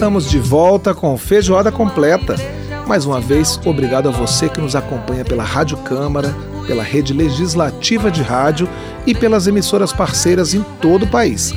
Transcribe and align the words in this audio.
Estamos 0.00 0.30
de 0.30 0.38
volta 0.38 0.94
com 0.94 1.14
Feijoada 1.18 1.70
Completa. 1.70 2.34
Mais 2.86 3.04
uma 3.04 3.20
vez, 3.20 3.60
obrigado 3.66 4.08
a 4.08 4.10
você 4.10 4.48
que 4.48 4.58
nos 4.58 4.74
acompanha 4.74 5.26
pela 5.26 5.44
Rádio 5.44 5.76
Câmara, 5.76 6.34
pela 6.66 6.82
rede 6.82 7.12
legislativa 7.12 8.10
de 8.10 8.22
rádio 8.22 8.66
e 9.06 9.14
pelas 9.14 9.46
emissoras 9.46 9.92
parceiras 9.92 10.54
em 10.54 10.62
todo 10.80 11.02
o 11.02 11.06
país. 11.06 11.52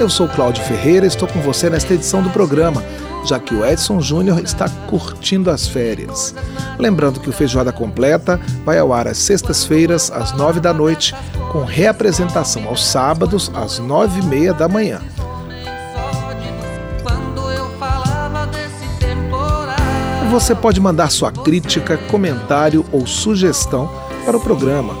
Eu 0.00 0.08
sou 0.08 0.26
Cláudio 0.26 0.64
Ferreira 0.64 1.04
e 1.04 1.08
estou 1.08 1.28
com 1.28 1.42
você 1.42 1.68
nesta 1.68 1.92
edição 1.92 2.22
do 2.22 2.30
programa, 2.30 2.82
já 3.26 3.38
que 3.38 3.54
o 3.54 3.62
Edson 3.62 4.00
Júnior 4.00 4.38
está 4.42 4.66
curtindo 4.88 5.50
as 5.50 5.68
férias. 5.68 6.34
Lembrando 6.78 7.20
que 7.20 7.28
o 7.28 7.34
Feijoada 7.34 7.70
Completa 7.70 8.40
vai 8.64 8.78
ao 8.78 8.94
ar 8.94 9.06
às 9.06 9.18
sextas-feiras, 9.18 10.10
às 10.10 10.32
nove 10.32 10.58
da 10.58 10.72
noite, 10.72 11.14
com 11.52 11.62
reapresentação 11.64 12.66
aos 12.66 12.82
sábados, 12.82 13.52
às 13.54 13.78
nove 13.78 14.20
e 14.20 14.24
meia 14.24 14.54
da 14.54 14.68
manhã. 14.68 15.02
Você 20.34 20.52
pode 20.52 20.80
mandar 20.80 21.12
sua 21.12 21.30
crítica, 21.30 21.96
comentário 21.96 22.84
ou 22.90 23.06
sugestão 23.06 23.88
para 24.24 24.36
o 24.36 24.40
programa. 24.40 24.92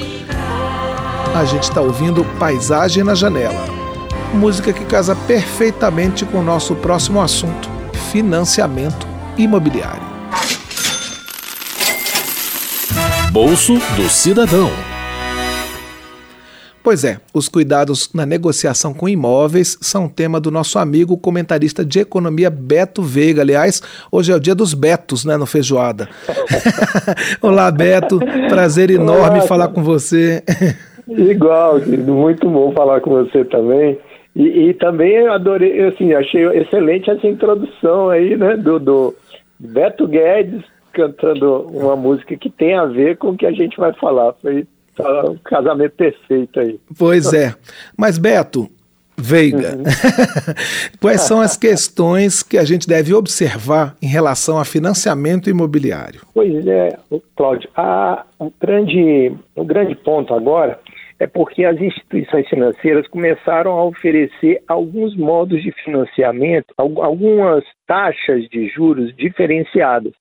A 1.35 1.45
gente 1.45 1.65
está 1.65 1.81
ouvindo 1.81 2.25
Paisagem 2.39 3.03
na 3.03 3.15
Janela, 3.15 3.65
música 4.35 4.73
que 4.73 4.85
casa 4.85 5.17
perfeitamente 5.27 6.25
com 6.27 6.41
o 6.41 6.43
nosso 6.43 6.75
próximo 6.75 7.23
assunto: 7.23 7.71
financiamento 8.11 9.07
imobiliário. 9.39 10.07
Bolso 13.33 13.75
do 13.97 14.09
Cidadão. 14.09 14.71
Pois 16.87 17.03
é, 17.03 17.17
os 17.34 17.48
cuidados 17.48 18.12
na 18.15 18.25
negociação 18.25 18.95
com 18.95 19.09
imóveis 19.09 19.77
são 19.81 20.09
tema 20.09 20.39
do 20.39 20.53
nosso 20.53 20.79
amigo 20.79 21.19
comentarista 21.19 21.84
de 21.84 21.98
economia 21.98 22.48
Beto 22.48 23.03
Veiga. 23.03 23.43
Aliás, 23.43 23.83
hoje 24.12 24.31
é 24.31 24.37
o 24.37 24.39
dia 24.39 24.55
dos 24.55 24.73
Betos, 24.73 25.25
né, 25.25 25.37
no 25.37 25.47
Feijoada. 25.47 26.09
Olá, 27.43 27.73
Beto, 27.73 28.21
prazer 28.49 28.88
enorme 28.93 29.38
Olá, 29.38 29.49
falar 29.49 29.69
com 29.71 29.83
você. 29.83 30.44
Igual, 31.09 31.81
muito 31.81 32.49
bom 32.49 32.71
falar 32.71 33.00
com 33.00 33.11
você 33.11 33.44
também. 33.44 33.99
E, 34.37 34.69
e 34.69 34.75
também 34.75 35.27
adorei, 35.27 35.87
assim, 35.87 36.15
achei 36.15 36.47
excelente 36.56 37.11
essa 37.11 37.27
introdução 37.27 38.11
aí, 38.11 38.37
né, 38.37 38.56
do, 38.56 38.78
do 38.78 39.15
Beto 39.59 40.06
Guedes 40.06 40.62
cantando 40.93 41.62
uma 41.62 41.97
música 41.97 42.37
que 42.37 42.49
tem 42.49 42.77
a 42.77 42.84
ver 42.84 43.16
com 43.16 43.31
o 43.31 43.37
que 43.37 43.44
a 43.44 43.50
gente 43.50 43.77
vai 43.77 43.93
falar. 43.94 44.34
Foi 44.41 44.65
Tá 44.97 45.31
um 45.31 45.37
casamento 45.39 45.93
perfeito 45.93 46.59
aí. 46.59 46.81
Pois 46.99 47.33
é. 47.34 47.55
Mas, 47.97 48.17
Beto, 48.17 48.71
Veiga, 49.19 49.77
uhum. 49.77 49.84
quais 51.01 51.23
são 51.23 51.41
as 51.41 51.57
questões 51.57 52.43
que 52.43 52.59
a 52.59 52.65
gente 52.65 52.87
deve 52.87 53.15
observar 53.15 53.97
em 54.03 54.06
relação 54.06 54.59
a 54.59 54.65
financiamento 54.65 55.49
imobiliário? 55.49 56.21
Pois 56.35 56.67
é, 56.67 56.99
Cláudio, 57.35 57.69
um, 58.39 58.51
grande, 58.61 59.33
um 59.56 59.65
grande 59.65 59.95
ponto 59.95 60.35
agora 60.35 60.79
é 61.19 61.27
porque 61.27 61.65
as 61.65 61.81
instituições 61.81 62.47
financeiras 62.47 63.09
começaram 63.09 63.73
a 63.73 63.85
oferecer 63.85 64.62
alguns 64.69 65.17
modos 65.17 65.62
de 65.62 65.73
financiamento, 65.83 66.75
algumas 66.77 67.65
taxas 67.87 68.47
de 68.51 68.69
juros 68.69 69.17
diferenciadas. 69.17 70.12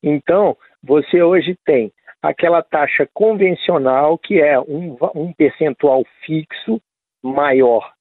Então, 0.00 0.56
você 0.80 1.20
hoje 1.22 1.56
tem 1.66 1.90
aquela 2.22 2.62
taxa 2.62 3.08
convencional, 3.12 4.18
que 4.18 4.40
é 4.40 4.58
um, 4.58 4.96
um 5.14 5.32
percentual 5.32 6.04
fixo 6.24 6.80
maior, 7.22 7.92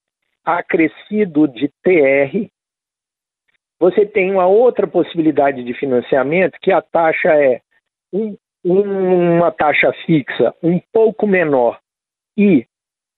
acrescido 0.44 1.47
de 1.47 1.69
TR. 1.83 2.50
Você 3.79 4.06
tem 4.06 4.31
uma 4.31 4.47
outra 4.47 4.88
possibilidade 4.88 5.63
de 5.63 5.73
financiamento, 5.73 6.57
que 6.61 6.72
a 6.72 6.81
taxa 6.81 7.29
é 7.29 7.61
um, 8.11 8.35
uma 8.63 9.51
taxa 9.51 9.94
fixa 10.06 10.53
um 10.63 10.79
pouco 10.91 11.27
menor 11.27 11.79
e 12.35 12.66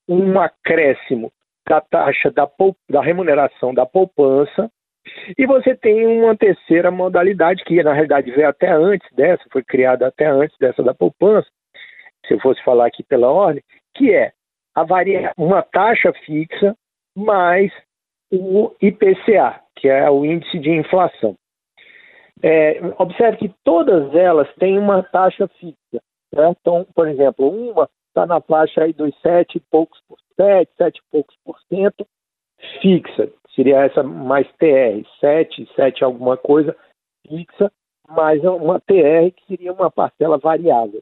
um 0.08 0.40
acréscimo 0.40 1.32
da 1.68 1.80
taxa 1.80 2.32
da, 2.32 2.50
da 2.90 3.02
remuneração 3.02 3.74
da 3.74 3.86
poupança, 3.86 4.72
e 5.38 5.46
você 5.46 5.76
tem 5.76 6.06
uma 6.06 6.36
terceira 6.36 6.92
modalidade, 6.92 7.64
que 7.64 7.82
na 7.84 7.94
realidade 7.94 8.32
veio 8.32 8.50
até 8.50 8.72
antes 8.72 9.08
dessa, 9.14 9.44
foi 9.52 9.64
criada 9.64 10.08
até 10.08 10.26
antes 10.28 10.58
dessa 10.58 10.84
da 10.84 10.94
poupança, 10.94 11.48
se 12.26 12.34
eu 12.34 12.40
fosse 12.40 12.64
falar 12.64 12.88
aqui 12.88 13.04
pela 13.04 13.30
ordem, 13.30 13.64
que 13.96 14.14
é 14.14 14.32
a 14.76 14.84
varia 14.84 15.32
uma 15.38 15.62
taxa 15.62 16.14
fixa 16.26 16.76
mais 17.16 17.72
o 18.32 18.76
IPCA, 18.82 19.60
que 19.76 19.88
é 19.88 20.10
o 20.10 20.24
índice 20.24 20.60
de 20.60 20.70
inflação. 20.70 21.36
É, 22.42 22.80
observe 22.98 23.38
que 23.38 23.54
todas 23.64 24.14
elas 24.16 24.48
têm 24.56 24.78
uma 24.78 25.04
taxa 25.04 25.48
fixa. 25.60 26.02
Né? 26.34 26.54
Então, 26.62 26.86
por 26.96 27.08
exemplo, 27.08 27.50
uma 27.50 27.90
está 28.08 28.26
na 28.26 28.42
faixa 28.42 28.84
aí 28.84 28.94
dos 28.94 29.14
7 29.22 29.58
e 29.58 29.60
poucos 29.72 30.00
por 30.08 30.18
7, 30.36 30.72
7 30.78 30.98
e 30.98 31.02
poucos 31.12 31.36
por 31.44 31.60
cento 31.70 32.06
fixa 32.82 33.30
seria 33.56 33.86
essa 33.86 34.04
mais 34.04 34.48
TR, 34.54 35.06
7, 35.20 35.70
7 35.76 36.04
alguma 36.04 36.38
coisa 36.38 36.76
fixa, 37.28 37.72
mais 38.08 38.44
uma 38.44 38.80
TR 38.80 39.32
que 39.36 39.46
seria 39.48 39.74
uma 39.74 39.92
parcela 39.92 40.38
variável. 40.38 41.02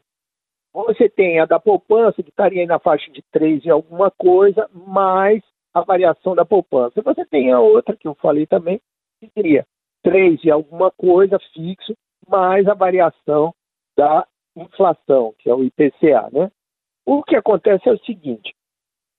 Você 0.74 1.10
tem 1.10 1.40
a 1.40 1.46
da 1.46 1.60
poupança, 1.60 2.22
que 2.22 2.30
estaria 2.30 2.62
aí 2.62 2.68
na 2.68 2.78
faixa 2.78 3.12
de 3.12 3.24
3 3.32 3.66
e 3.66 3.70
alguma 3.70 4.12
coisa, 4.12 4.70
mais 4.74 5.42
a 5.74 5.82
variação 5.82 6.36
da 6.36 6.46
poupança. 6.46 7.02
Você 7.02 7.26
tem 7.26 7.52
a 7.52 7.60
outra 7.60 7.96
que 7.96 8.08
eu 8.08 8.14
falei 8.16 8.46
também, 8.46 8.80
que 9.20 9.30
seria 9.30 9.66
3 10.04 10.44
e 10.44 10.52
alguma 10.52 10.92
coisa 10.92 11.40
fixo, 11.54 11.96
mais 12.28 12.68
a 12.68 12.74
variação 12.74 13.54
da 13.98 14.28
inflação, 14.56 15.34
que 15.40 15.50
é 15.50 15.54
o 15.54 15.64
IPCA. 15.64 16.30
Né? 16.32 16.52
O 17.06 17.24
que 17.24 17.36
acontece 17.36 17.88
é 17.90 17.94
o 17.94 18.06
seguinte: 18.06 18.54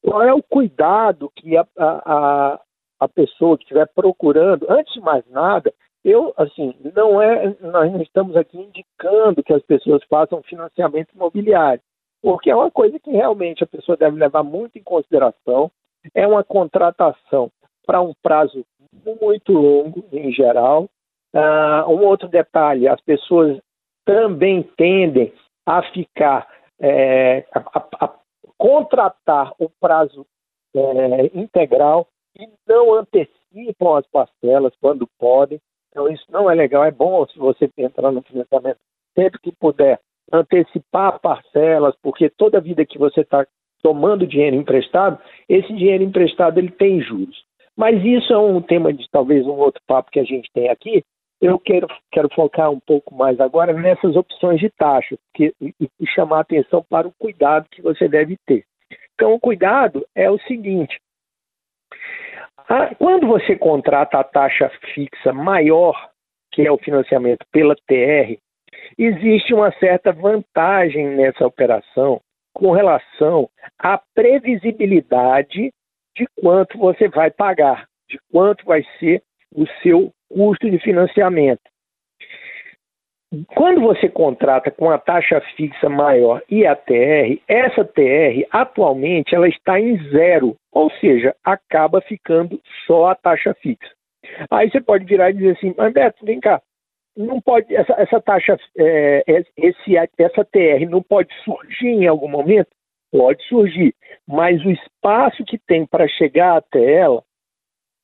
qual 0.02 0.22
é 0.22 0.32
o 0.32 0.42
cuidado 0.42 1.30
que 1.34 1.56
a, 1.56 1.66
a, 1.76 2.52
a 2.54 2.60
pessoa 3.06 3.56
que 3.56 3.64
estiver 3.64 3.86
procurando, 3.94 4.66
antes 4.68 4.94
de 4.94 5.00
mais 5.00 5.24
nada, 5.30 5.72
eu, 6.04 6.32
assim, 6.36 6.74
não 6.96 7.20
é, 7.20 7.54
nós 7.60 7.92
não 7.92 8.00
estamos 8.00 8.34
aqui 8.36 8.56
indicando 8.56 9.42
que 9.42 9.52
as 9.52 9.62
pessoas 9.62 10.02
façam 10.08 10.42
financiamento 10.42 11.12
imobiliário, 11.14 11.82
porque 12.22 12.50
é 12.50 12.56
uma 12.56 12.70
coisa 12.70 12.98
que 12.98 13.10
realmente 13.10 13.62
a 13.62 13.66
pessoa 13.66 13.96
deve 13.96 14.18
levar 14.18 14.42
muito 14.42 14.78
em 14.78 14.82
consideração, 14.82 15.70
é 16.14 16.26
uma 16.26 16.42
contratação 16.42 17.50
para 17.86 18.00
um 18.00 18.14
prazo 18.22 18.64
muito 19.20 19.52
longo, 19.52 20.04
em 20.12 20.32
geral. 20.32 20.88
Uh, 21.34 21.90
um 21.90 22.04
outro 22.06 22.26
detalhe, 22.26 22.88
as 22.88 23.00
pessoas 23.02 23.58
também 24.04 24.62
tendem 24.76 25.32
a 25.66 25.82
ficar, 25.92 26.48
é, 26.80 27.44
a, 27.52 28.04
a, 28.04 28.14
contratar 28.56 29.52
o 29.58 29.68
prazo 29.68 30.26
é, 30.74 31.26
integral 31.38 32.08
e 32.38 32.48
não 32.66 32.94
antecipam 32.94 33.96
as 33.96 34.06
parcelas 34.06 34.72
quando 34.80 35.08
podem. 35.18 35.60
Então, 35.90 36.08
isso 36.08 36.24
não 36.30 36.50
é 36.50 36.54
legal. 36.54 36.84
É 36.84 36.90
bom 36.90 37.26
se 37.26 37.38
você 37.38 37.70
entrar 37.78 38.12
no 38.12 38.22
financiamento 38.22 38.78
sempre 39.14 39.40
que 39.40 39.52
puder 39.52 40.00
antecipar 40.32 41.18
parcelas, 41.20 41.94
porque 42.02 42.28
toda 42.30 42.60
vida 42.60 42.84
que 42.84 42.98
você 42.98 43.22
está 43.22 43.46
tomando 43.82 44.26
dinheiro 44.26 44.56
emprestado, 44.56 45.18
esse 45.48 45.72
dinheiro 45.72 46.04
emprestado 46.04 46.58
ele 46.58 46.70
tem 46.70 47.00
juros. 47.00 47.44
Mas 47.76 48.04
isso 48.04 48.32
é 48.32 48.38
um 48.38 48.60
tema 48.60 48.92
de 48.92 49.08
talvez 49.10 49.46
um 49.46 49.52
outro 49.52 49.80
papo 49.86 50.10
que 50.10 50.20
a 50.20 50.24
gente 50.24 50.50
tem 50.52 50.68
aqui. 50.68 51.04
Eu 51.40 51.58
quero, 51.58 51.86
quero 52.10 52.28
focar 52.34 52.70
um 52.70 52.80
pouco 52.80 53.14
mais 53.14 53.38
agora 53.38 53.72
nessas 53.72 54.16
opções 54.16 54.58
de 54.58 54.68
taxa 54.70 55.16
que, 55.32 55.54
e, 55.60 55.72
e 55.80 56.06
chamar 56.08 56.40
atenção 56.40 56.84
para 56.88 57.06
o 57.06 57.14
cuidado 57.16 57.68
que 57.70 57.80
você 57.80 58.08
deve 58.08 58.36
ter. 58.44 58.64
Então, 59.14 59.32
o 59.32 59.40
cuidado 59.40 60.04
é 60.14 60.28
o 60.28 60.38
seguinte: 60.40 60.98
a, 60.98 61.07
quando 62.98 63.26
você 63.26 63.56
contrata 63.56 64.18
a 64.18 64.24
taxa 64.24 64.70
fixa 64.94 65.32
maior, 65.32 66.10
que 66.52 66.66
é 66.66 66.70
o 66.70 66.78
financiamento 66.78 67.44
pela 67.50 67.74
TR, 67.74 68.36
existe 68.98 69.54
uma 69.54 69.72
certa 69.78 70.12
vantagem 70.12 71.08
nessa 71.08 71.46
operação 71.46 72.20
com 72.52 72.72
relação 72.72 73.48
à 73.78 74.00
previsibilidade 74.14 75.72
de 76.16 76.26
quanto 76.40 76.76
você 76.76 77.08
vai 77.08 77.30
pagar, 77.30 77.86
de 78.08 78.18
quanto 78.30 78.64
vai 78.64 78.84
ser 78.98 79.22
o 79.54 79.66
seu 79.82 80.12
custo 80.28 80.70
de 80.70 80.78
financiamento. 80.78 81.62
Quando 83.54 83.82
você 83.82 84.08
contrata 84.08 84.70
com 84.70 84.90
a 84.90 84.98
taxa 84.98 85.40
fixa 85.54 85.88
maior 85.88 86.42
e 86.48 86.66
a 86.66 86.74
TR, 86.74 87.38
essa 87.46 87.84
TR 87.84 88.46
atualmente 88.50 89.34
ela 89.34 89.46
está 89.46 89.78
em 89.78 89.98
zero, 90.10 90.56
ou 90.72 90.90
seja, 90.92 91.36
acaba 91.44 92.00
ficando 92.00 92.58
só 92.86 93.08
a 93.08 93.14
taxa 93.14 93.54
fixa. 93.60 93.92
Aí 94.50 94.70
você 94.70 94.80
pode 94.80 95.04
virar 95.04 95.30
e 95.30 95.34
dizer 95.34 95.56
assim, 95.56 95.74
Beto, 95.92 96.24
vem 96.24 96.40
cá, 96.40 96.62
não 97.14 97.38
pode 97.40 97.74
essa, 97.74 97.92
essa 97.94 98.20
taxa, 98.20 98.58
é, 98.78 99.22
esse, 99.56 99.96
essa 99.96 100.44
TR 100.44 100.88
não 100.88 101.02
pode 101.02 101.28
surgir 101.44 101.88
em 101.88 102.06
algum 102.06 102.28
momento? 102.28 102.68
Pode 103.10 103.42
surgir, 103.44 103.94
mas 104.26 104.64
o 104.64 104.70
espaço 104.70 105.44
que 105.44 105.58
tem 105.58 105.84
para 105.84 106.08
chegar 106.08 106.56
até 106.56 106.92
ela 106.92 107.22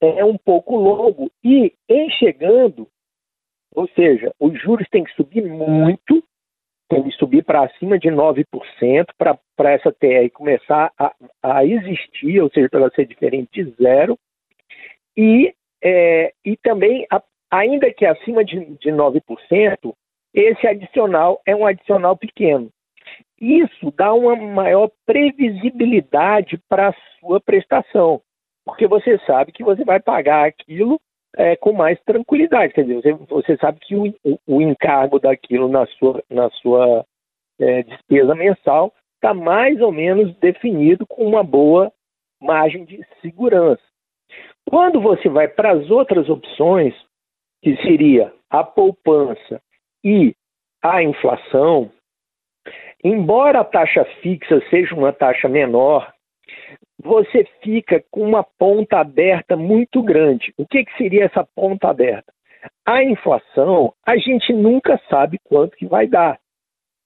é 0.03 0.25
um 0.25 0.37
pouco 0.37 0.77
longo 0.77 1.31
e 1.43 1.73
em 1.89 2.11
chegando, 2.11 2.89
ou 3.75 3.89
seja, 3.89 4.33
os 4.39 4.59
juros 4.61 4.89
têm 4.89 5.03
que 5.03 5.13
subir 5.15 5.45
muito, 5.45 6.23
tem 6.89 7.03
que 7.03 7.11
subir 7.13 7.43
para 7.45 7.65
acima 7.65 7.99
de 7.99 8.09
9% 8.09 8.45
para 9.17 9.73
essa 9.73 9.93
TR 9.93 10.31
começar 10.33 10.93
a, 10.97 11.13
a, 11.43 11.65
existir, 11.65 12.41
ou 12.41 12.49
seja, 12.51 12.69
para 12.69 12.81
ela 12.81 12.91
ser 12.95 13.07
diferente 13.07 13.65
de 13.65 13.71
zero, 13.83 14.17
e, 15.17 15.53
é, 15.83 16.33
e 16.45 16.57
também, 16.57 17.05
a, 17.11 17.21
ainda 17.51 17.93
que 17.93 18.07
acima 18.07 18.45
de, 18.45 18.65
de 18.77 18.91
9%, 18.91 19.21
esse 20.33 20.67
adicional 20.67 21.41
é 21.45 21.55
um 21.55 21.67
adicional 21.67 22.17
pequeno. 22.17 22.71
Isso 23.41 23.93
dá 23.97 24.15
uma 24.15 24.37
maior 24.37 24.91
previsibilidade 25.05 26.59
para 26.69 26.89
a 26.89 26.95
sua 27.19 27.41
prestação, 27.41 28.21
porque 28.65 28.87
você 28.87 29.19
sabe 29.27 29.53
que 29.53 29.65
você 29.65 29.85
vai 29.85 30.01
pagar 30.01 30.47
aquilo 30.47 31.01
é, 31.37 31.57
com 31.57 31.73
mais 31.73 32.01
tranquilidade. 32.03 32.73
Quer 32.73 32.85
dizer, 32.85 33.03
você, 33.03 33.13
você 33.13 33.57
sabe 33.57 33.81
que 33.81 33.95
o, 33.97 34.15
o, 34.47 34.63
encargo 34.63 35.19
daquilo 35.19 35.69
na 35.69 35.87
sua, 35.87 36.23
na 36.31 36.51
sua 36.51 37.05
é, 37.59 37.83
despesa 37.83 38.35
mensal 38.35 38.93
está 39.17 39.35
mais 39.35 39.81
ou 39.81 39.93
menos 39.93 40.35
definido 40.39 41.07
com 41.07 41.25
uma 41.25 41.43
boa 41.43 41.93
margem 42.41 42.85
de 42.85 43.05
segurança. 43.21 43.83
Quando 44.69 45.01
você 45.01 45.29
vai 45.29 45.49
para 45.49 45.73
as 45.73 45.91
outras 45.91 46.29
opções, 46.29 46.95
que 47.63 47.77
seria 47.83 48.33
a 48.51 48.63
poupança 48.63 49.61
e 50.05 50.35
a 50.83 51.03
inflação, 51.03 51.91
Embora 53.05 53.61
a 53.61 53.65
taxa 53.65 54.03
fixa 54.23 54.63
seja 54.71 54.95
uma 54.95 55.13
taxa 55.13 55.47
menor, 55.47 56.11
você 57.05 57.45
fica 57.63 58.03
com 58.11 58.23
uma 58.23 58.43
ponta 58.43 58.99
aberta 58.99 59.57
muito 59.57 60.03
grande. 60.03 60.55
O 60.57 60.67
que, 60.67 60.87
que 60.87 60.97
seria 60.97 61.27
essa 61.27 61.47
ponta 61.55 61.91
aberta? 61.91 62.33
A 62.87 63.05
inflação, 63.05 63.93
a 64.07 64.17
gente 64.17 64.55
nunca 64.55 64.99
sabe 65.11 65.39
quanto 65.45 65.77
que 65.77 65.87
vai 65.87 66.07
dar. 66.07 66.41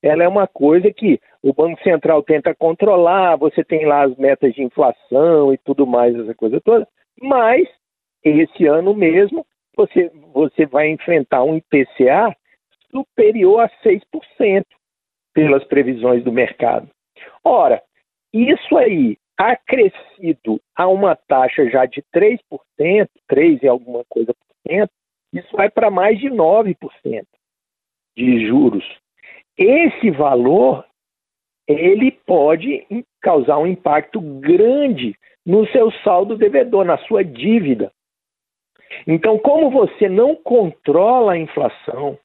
Ela 0.01 0.23
é 0.23 0.29
uma 0.29 0.47
coisa 0.47 0.93
que 0.93 1.21
o 1.43 1.53
Banco 1.53 1.83
Central 1.83 2.23
tenta 2.23 2.55
controlar, 2.55 3.35
você 3.37 3.65
tem 3.65 3.85
lá 3.85 4.05
as 4.05 4.17
metas 4.17 4.55
de 4.55 4.63
inflação 4.63 5.53
e 5.53 5.59
tudo 5.59 5.85
mais, 5.85 6.15
essa 6.15 6.35
coisa 6.35 6.61
toda, 6.61 6.87
mas 7.21 7.69
esse 8.23 8.67
ano 8.67 8.95
mesmo 8.95 9.45
você, 9.77 10.13
você 10.33 10.65
vai 10.67 10.89
enfrentar 10.91 11.43
um 11.43 11.57
IPCA 11.57 12.37
superior 12.93 13.61
a 13.61 13.69
6% 13.85 14.65
pelas 15.35 15.65
previsões 15.65 16.23
do 16.23 16.33
mercado. 16.33 16.89
Ora, 17.45 17.83
isso 18.33 18.77
aí 18.77 19.17
acrescido 19.39 20.61
a 20.75 20.89
uma 20.89 21.15
taxa 21.15 21.71
já 21.71 21.87
de 21.87 22.03
3%, 22.15 22.41
3 23.29 23.63
e 23.63 23.69
alguma 23.69 24.05
coisa 24.09 24.35
por 24.35 24.57
cento, 24.67 24.91
isso 25.33 25.57
vai 25.57 25.71
para 25.71 25.91
mais 25.91 26.19
de 26.19 26.29
9% 26.29 26.77
de 28.17 28.47
juros. 28.47 28.85
Esse 29.57 30.11
valor 30.11 30.85
ele 31.67 32.11
pode 32.11 32.85
causar 33.21 33.59
um 33.59 33.67
impacto 33.67 34.21
grande 34.21 35.15
no 35.45 35.67
seu 35.69 35.91
saldo 36.03 36.37
devedor, 36.37 36.85
na 36.85 36.99
sua 36.99 37.23
dívida. 37.23 37.93
Então, 39.07 39.39
como 39.39 39.71
você 39.71 40.09
não 40.09 40.35
controla 40.35 41.33
a 41.33 41.39
inflação, 41.39 42.19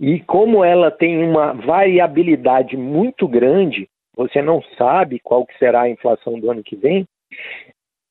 e 0.00 0.20
como 0.20 0.62
ela 0.62 0.90
tem 0.90 1.18
uma 1.24 1.52
variabilidade 1.52 2.76
muito 2.76 3.26
grande, 3.26 3.88
você 4.18 4.42
não 4.42 4.60
sabe 4.76 5.20
qual 5.20 5.46
que 5.46 5.56
será 5.58 5.82
a 5.82 5.88
inflação 5.88 6.40
do 6.40 6.50
ano 6.50 6.64
que 6.64 6.74
vem, 6.74 7.06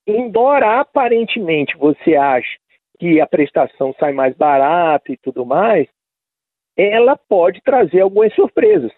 embora 0.07 0.79
aparentemente 0.79 1.75
você 1.75 2.15
ache 2.15 2.57
que 2.97 3.19
a 3.19 3.27
prestação 3.27 3.93
sai 3.99 4.13
mais 4.13 4.33
barata 4.33 5.11
e 5.11 5.17
tudo 5.17 5.45
mais, 5.45 5.85
ela 6.77 7.17
pode 7.27 7.61
trazer 7.61 7.99
algumas 7.99 8.33
surpresas. 8.33 8.91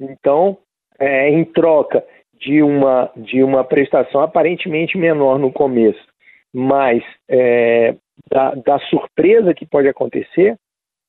Então, 0.00 0.56
é, 0.98 1.28
em 1.28 1.44
troca 1.44 2.02
de 2.32 2.62
uma, 2.62 3.12
de 3.14 3.42
uma 3.42 3.62
prestação 3.62 4.22
aparentemente 4.22 4.96
menor 4.96 5.38
no 5.38 5.52
começo, 5.52 6.02
mas 6.50 7.04
é, 7.28 7.94
da, 8.30 8.54
da 8.54 8.78
surpresa 8.88 9.52
que 9.52 9.66
pode 9.66 9.86
acontecer, 9.86 10.56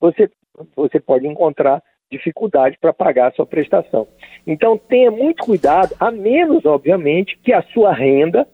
você 0.01 0.29
você 0.75 0.99
pode 0.99 1.27
encontrar 1.27 1.83
dificuldade 2.09 2.77
para 2.79 2.93
pagar 2.93 3.27
a 3.27 3.31
sua 3.31 3.45
prestação. 3.45 4.07
Então 4.45 4.77
tenha 4.77 5.11
muito 5.11 5.43
cuidado, 5.43 5.93
a 5.99 6.09
menos, 6.09 6.65
obviamente, 6.65 7.37
que 7.43 7.53
a 7.53 7.61
sua 7.61 7.93
renda 7.93 8.47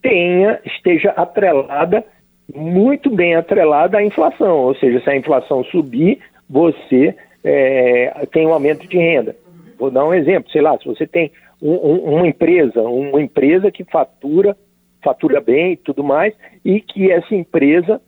tenha, 0.00 0.60
esteja 0.64 1.10
atrelada, 1.10 2.04
muito 2.52 3.08
bem 3.08 3.34
atrelada 3.36 3.98
à 3.98 4.04
inflação. 4.04 4.58
Ou 4.58 4.74
seja, 4.74 5.00
se 5.00 5.10
a 5.10 5.16
inflação 5.16 5.64
subir, 5.64 6.18
você 6.48 7.14
é, 7.44 8.26
tem 8.32 8.46
um 8.46 8.52
aumento 8.52 8.86
de 8.86 8.98
renda. 8.98 9.36
Vou 9.78 9.90
dar 9.90 10.04
um 10.04 10.14
exemplo, 10.14 10.50
sei 10.50 10.60
lá, 10.60 10.76
se 10.78 10.84
você 10.84 11.06
tem 11.06 11.30
um, 11.60 11.72
um, 11.72 12.16
uma 12.16 12.26
empresa, 12.26 12.82
uma 12.82 13.22
empresa 13.22 13.70
que 13.70 13.84
fatura, 13.84 14.56
fatura 15.02 15.40
bem 15.40 15.72
e 15.72 15.76
tudo 15.76 16.02
mais, 16.02 16.34
e 16.64 16.80
que 16.80 17.10
essa 17.10 17.34
empresa 17.34 18.00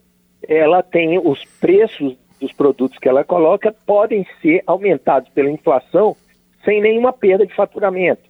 ela 0.47 0.83
tem 0.83 1.19
os 1.19 1.43
preços 1.61 2.17
dos 2.45 2.53
produtos 2.53 2.99
que 2.99 3.09
ela 3.09 3.25
coloca 3.25 3.75
podem 3.87 4.27
ser 4.43 4.63
aumentados 4.67 5.31
pela 5.31 5.51
inflação 5.51 6.15
sem 6.63 6.81
nenhuma 6.81 7.13
perda 7.13 7.47
de 7.47 7.55
faturamento. 7.55 8.23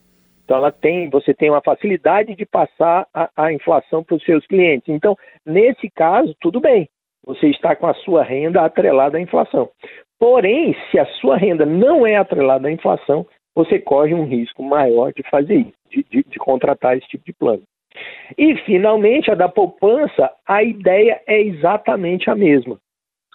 Então 0.44 0.56
ela 0.58 0.70
tem, 0.70 1.08
você 1.10 1.34
tem 1.34 1.50
uma 1.50 1.60
facilidade 1.60 2.36
de 2.36 2.46
passar 2.46 3.06
a, 3.12 3.28
a 3.36 3.52
inflação 3.52 4.04
para 4.04 4.14
os 4.14 4.24
seus 4.24 4.46
clientes. 4.46 4.88
Então, 4.88 5.16
nesse 5.44 5.90
caso, 5.90 6.34
tudo 6.40 6.60
bem. 6.60 6.88
Você 7.26 7.48
está 7.48 7.74
com 7.74 7.86
a 7.86 7.94
sua 7.94 8.22
renda 8.22 8.62
atrelada 8.62 9.16
à 9.16 9.20
inflação. 9.20 9.70
Porém, 10.18 10.76
se 10.90 10.98
a 10.98 11.06
sua 11.06 11.36
renda 11.36 11.66
não 11.66 12.06
é 12.06 12.16
atrelada 12.16 12.68
à 12.68 12.70
inflação, 12.70 13.26
você 13.54 13.78
corre 13.78 14.14
um 14.14 14.26
risco 14.26 14.62
maior 14.62 15.12
de 15.12 15.22
fazer 15.28 15.56
isso, 15.56 15.72
de, 15.90 16.04
de, 16.10 16.24
de 16.28 16.38
contratar 16.38 16.96
esse 16.96 17.08
tipo 17.08 17.24
de 17.24 17.32
plano. 17.32 17.62
E, 18.36 18.56
finalmente, 18.58 19.30
a 19.30 19.34
da 19.34 19.48
poupança, 19.48 20.30
a 20.46 20.62
ideia 20.62 21.20
é 21.26 21.40
exatamente 21.40 22.28
a 22.28 22.34
mesma 22.34 22.78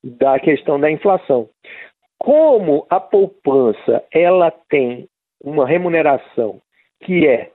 da 0.04 0.40
questão 0.40 0.80
da 0.80 0.90
inflação. 0.90 1.50
Como 2.18 2.86
a 2.90 3.00
poupança 3.00 4.04
ela 4.12 4.52
tem 4.70 5.08
uma 5.42 5.66
remuneração 5.66 6.62
que 7.04 7.26
é 7.26 7.52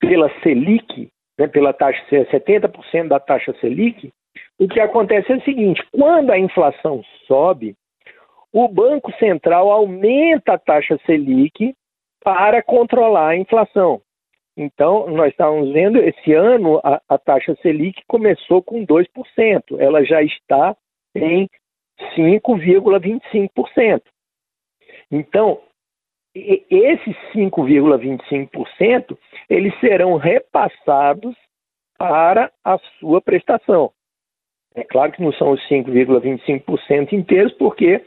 pela 0.00 0.30
Selic, 0.40 1.08
né, 1.38 1.46
pela 1.46 1.72
taxa 1.72 2.02
70% 2.10 3.08
da 3.08 3.20
taxa 3.20 3.54
Selic, 3.60 4.10
o 4.58 4.68
que 4.68 4.80
acontece 4.80 5.32
é 5.32 5.36
o 5.36 5.44
seguinte: 5.44 5.86
quando 5.92 6.30
a 6.30 6.38
inflação 6.38 7.02
sobe, 7.26 7.74
o 8.52 8.68
Banco 8.68 9.12
Central 9.18 9.70
aumenta 9.70 10.54
a 10.54 10.58
taxa 10.58 10.98
Selic 11.04 11.74
para 12.22 12.62
controlar 12.62 13.28
a 13.28 13.36
inflação. 13.36 14.00
Então, 14.56 15.06
nós 15.08 15.30
estávamos 15.30 15.70
vendo, 15.72 15.98
esse 15.98 16.32
ano 16.32 16.80
a, 16.82 17.00
a 17.06 17.18
taxa 17.18 17.54
Selic 17.60 18.02
começou 18.08 18.62
com 18.62 18.86
2%, 18.86 19.06
ela 19.78 20.02
já 20.02 20.22
está 20.22 20.74
em 21.16 21.48
5,25%. 22.16 24.02
Então, 25.10 25.60
esses 26.34 27.16
5,25% 27.34 29.16
eles 29.48 29.78
serão 29.80 30.16
repassados 30.16 31.34
para 31.98 32.52
a 32.62 32.78
sua 32.98 33.22
prestação. 33.22 33.90
É 34.74 34.84
claro 34.84 35.12
que 35.12 35.22
não 35.22 35.32
são 35.32 35.52
os 35.52 35.68
5,25% 35.68 37.12
inteiros, 37.14 37.54
porque 37.54 38.04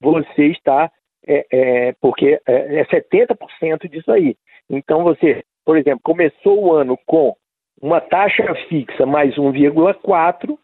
você 0.00 0.46
está, 0.46 0.90
é, 1.26 1.46
é, 1.50 1.92
porque 2.00 2.40
é, 2.46 2.80
é 2.80 2.84
70% 2.84 3.88
disso 3.90 4.12
aí. 4.12 4.36
Então 4.70 5.02
você, 5.02 5.42
por 5.64 5.76
exemplo, 5.76 6.00
começou 6.04 6.62
o 6.62 6.72
ano 6.72 6.96
com 7.06 7.34
uma 7.80 8.00
taxa 8.00 8.54
fixa 8.68 9.04
mais 9.04 9.34
1,4 9.34 10.56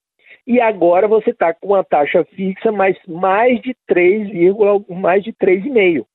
e 0.48 0.62
agora 0.62 1.06
você 1.06 1.28
está 1.28 1.52
com 1.52 1.68
uma 1.68 1.84
taxa 1.84 2.24
fixa 2.24 2.72
mais 2.72 2.96
mais 3.06 3.60
de 3.60 3.76
3, 3.86 4.30
mais 4.88 5.22
de 5.22 5.30
3,5. 5.34 6.06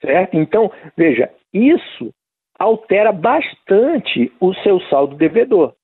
Certo? 0.00 0.34
Então, 0.38 0.72
veja, 0.96 1.30
isso 1.52 2.10
altera 2.58 3.12
bastante 3.12 4.32
o 4.40 4.54
seu 4.54 4.80
saldo 4.88 5.16
devedor. 5.16 5.74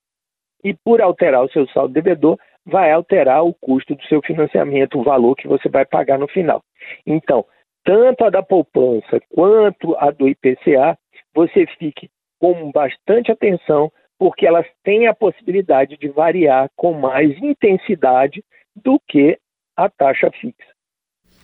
E 0.65 0.73
por 0.73 1.03
alterar 1.03 1.45
o 1.45 1.51
seu 1.51 1.69
saldo 1.69 1.93
devedor, 1.93 2.39
vai 2.65 2.91
alterar 2.91 3.45
o 3.45 3.53
custo 3.53 3.95
do 3.95 4.03
seu 4.05 4.23
financiamento, 4.23 4.99
o 4.99 5.03
valor 5.03 5.35
que 5.37 5.47
você 5.47 5.69
vai 5.69 5.85
pagar 5.85 6.19
no 6.19 6.29
final. 6.29 6.63
Então, 7.07 7.45
tanto 7.85 8.25
a 8.25 8.31
da 8.31 8.43
poupança 8.43 9.21
quanto 9.29 9.95
a 9.99 10.11
do 10.11 10.27
IPCA, 10.27 10.97
você 11.35 11.67
fique 11.79 12.09
com 12.39 12.71
bastante 12.73 13.31
atenção, 13.31 13.93
porque 14.21 14.47
elas 14.47 14.67
têm 14.85 15.07
a 15.07 15.15
possibilidade 15.15 15.97
de 15.97 16.07
variar 16.09 16.69
com 16.77 16.93
mais 16.93 17.31
intensidade 17.43 18.45
do 18.77 19.01
que 19.09 19.39
a 19.75 19.89
taxa 19.89 20.31
fixa. 20.31 20.75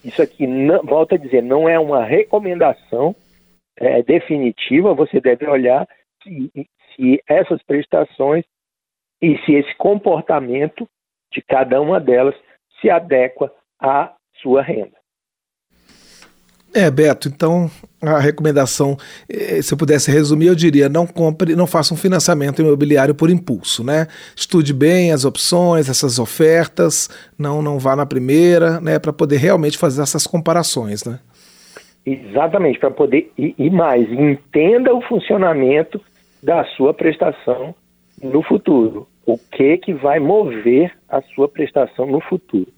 Isso 0.04 0.20
aqui, 0.20 0.46
não, 0.46 0.82
volto 0.82 1.14
a 1.14 1.18
dizer, 1.18 1.42
não 1.42 1.66
é 1.66 1.78
uma 1.78 2.04
recomendação 2.04 3.16
é, 3.78 4.02
definitiva, 4.02 4.92
você 4.92 5.22
deve 5.22 5.46
olhar 5.48 5.88
se, 6.22 6.50
se 6.94 7.22
essas 7.26 7.62
prestações 7.62 8.44
e 9.22 9.38
se 9.46 9.54
esse 9.54 9.74
comportamento 9.76 10.86
de 11.32 11.40
cada 11.40 11.80
uma 11.80 11.98
delas 11.98 12.34
se 12.78 12.90
adequa 12.90 13.50
à 13.80 14.14
sua 14.42 14.60
renda. 14.60 14.98
É, 16.76 16.90
Beto, 16.90 17.26
então 17.26 17.70
a 18.02 18.18
recomendação, 18.18 18.98
eh, 19.30 19.62
se 19.62 19.72
eu 19.72 19.78
pudesse 19.78 20.10
resumir, 20.10 20.48
eu 20.48 20.54
diria: 20.54 20.90
não 20.90 21.06
compre, 21.06 21.56
não 21.56 21.66
faça 21.66 21.94
um 21.94 21.96
financiamento 21.96 22.60
imobiliário 22.60 23.14
por 23.14 23.30
impulso, 23.30 23.82
né? 23.82 24.06
Estude 24.36 24.74
bem 24.74 25.10
as 25.10 25.24
opções, 25.24 25.88
essas 25.88 26.18
ofertas, 26.18 27.08
não 27.38 27.62
não 27.62 27.78
vá 27.78 27.96
na 27.96 28.04
primeira, 28.04 28.78
né, 28.78 28.98
para 28.98 29.10
poder 29.10 29.38
realmente 29.38 29.78
fazer 29.78 30.02
essas 30.02 30.26
comparações, 30.26 31.02
né? 31.02 31.18
Exatamente, 32.04 32.78
para 32.78 32.90
poder 32.90 33.32
e 33.38 33.70
mais, 33.70 34.06
entenda 34.12 34.94
o 34.94 35.00
funcionamento 35.00 35.98
da 36.42 36.62
sua 36.76 36.92
prestação 36.92 37.74
no 38.22 38.42
futuro. 38.42 39.08
O 39.24 39.38
que 39.38 39.78
que 39.78 39.94
vai 39.94 40.20
mover 40.20 40.92
a 41.08 41.22
sua 41.22 41.48
prestação 41.48 42.06
no 42.06 42.20
futuro? 42.20 42.68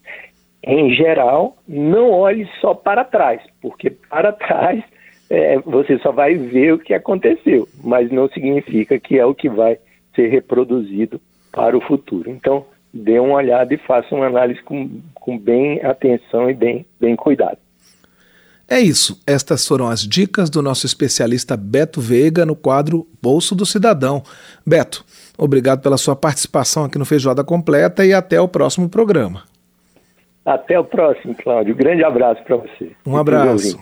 Em 0.62 0.94
geral, 0.94 1.56
não 1.66 2.10
olhe 2.10 2.48
só 2.60 2.74
para 2.74 3.04
trás, 3.04 3.40
porque 3.60 3.90
para 3.90 4.32
trás 4.32 4.82
é, 5.30 5.58
você 5.60 5.98
só 5.98 6.10
vai 6.10 6.34
ver 6.34 6.72
o 6.72 6.78
que 6.78 6.94
aconteceu, 6.94 7.68
mas 7.82 8.10
não 8.10 8.28
significa 8.28 8.98
que 8.98 9.18
é 9.18 9.24
o 9.24 9.34
que 9.34 9.48
vai 9.48 9.78
ser 10.14 10.28
reproduzido 10.28 11.20
para 11.52 11.76
o 11.76 11.80
futuro. 11.80 12.30
Então, 12.30 12.66
dê 12.92 13.18
uma 13.18 13.34
olhada 13.34 13.72
e 13.72 13.78
faça 13.78 14.14
uma 14.14 14.26
análise 14.26 14.62
com, 14.62 15.00
com 15.14 15.38
bem 15.38 15.80
atenção 15.84 16.50
e 16.50 16.54
bem, 16.54 16.84
bem 17.00 17.14
cuidado. 17.14 17.58
É 18.70 18.78
isso. 18.78 19.18
Estas 19.26 19.66
foram 19.66 19.88
as 19.88 20.06
dicas 20.06 20.50
do 20.50 20.60
nosso 20.60 20.84
especialista 20.84 21.56
Beto 21.56 22.02
Veiga 22.02 22.44
no 22.44 22.54
quadro 22.54 23.06
Bolso 23.22 23.54
do 23.54 23.64
Cidadão. 23.64 24.22
Beto, 24.66 25.04
obrigado 25.38 25.80
pela 25.80 25.96
sua 25.96 26.14
participação 26.14 26.84
aqui 26.84 26.98
no 26.98 27.06
Feijoada 27.06 27.42
Completa 27.42 28.04
e 28.04 28.12
até 28.12 28.38
o 28.38 28.46
próximo 28.46 28.88
programa. 28.88 29.44
Até 30.48 30.80
o 30.80 30.84
próximo, 30.84 31.34
Cláudio. 31.34 31.76
Grande 31.76 32.02
abraço 32.02 32.42
para 32.42 32.56
você. 32.56 32.92
Um 33.06 33.18
abraço. 33.18 33.78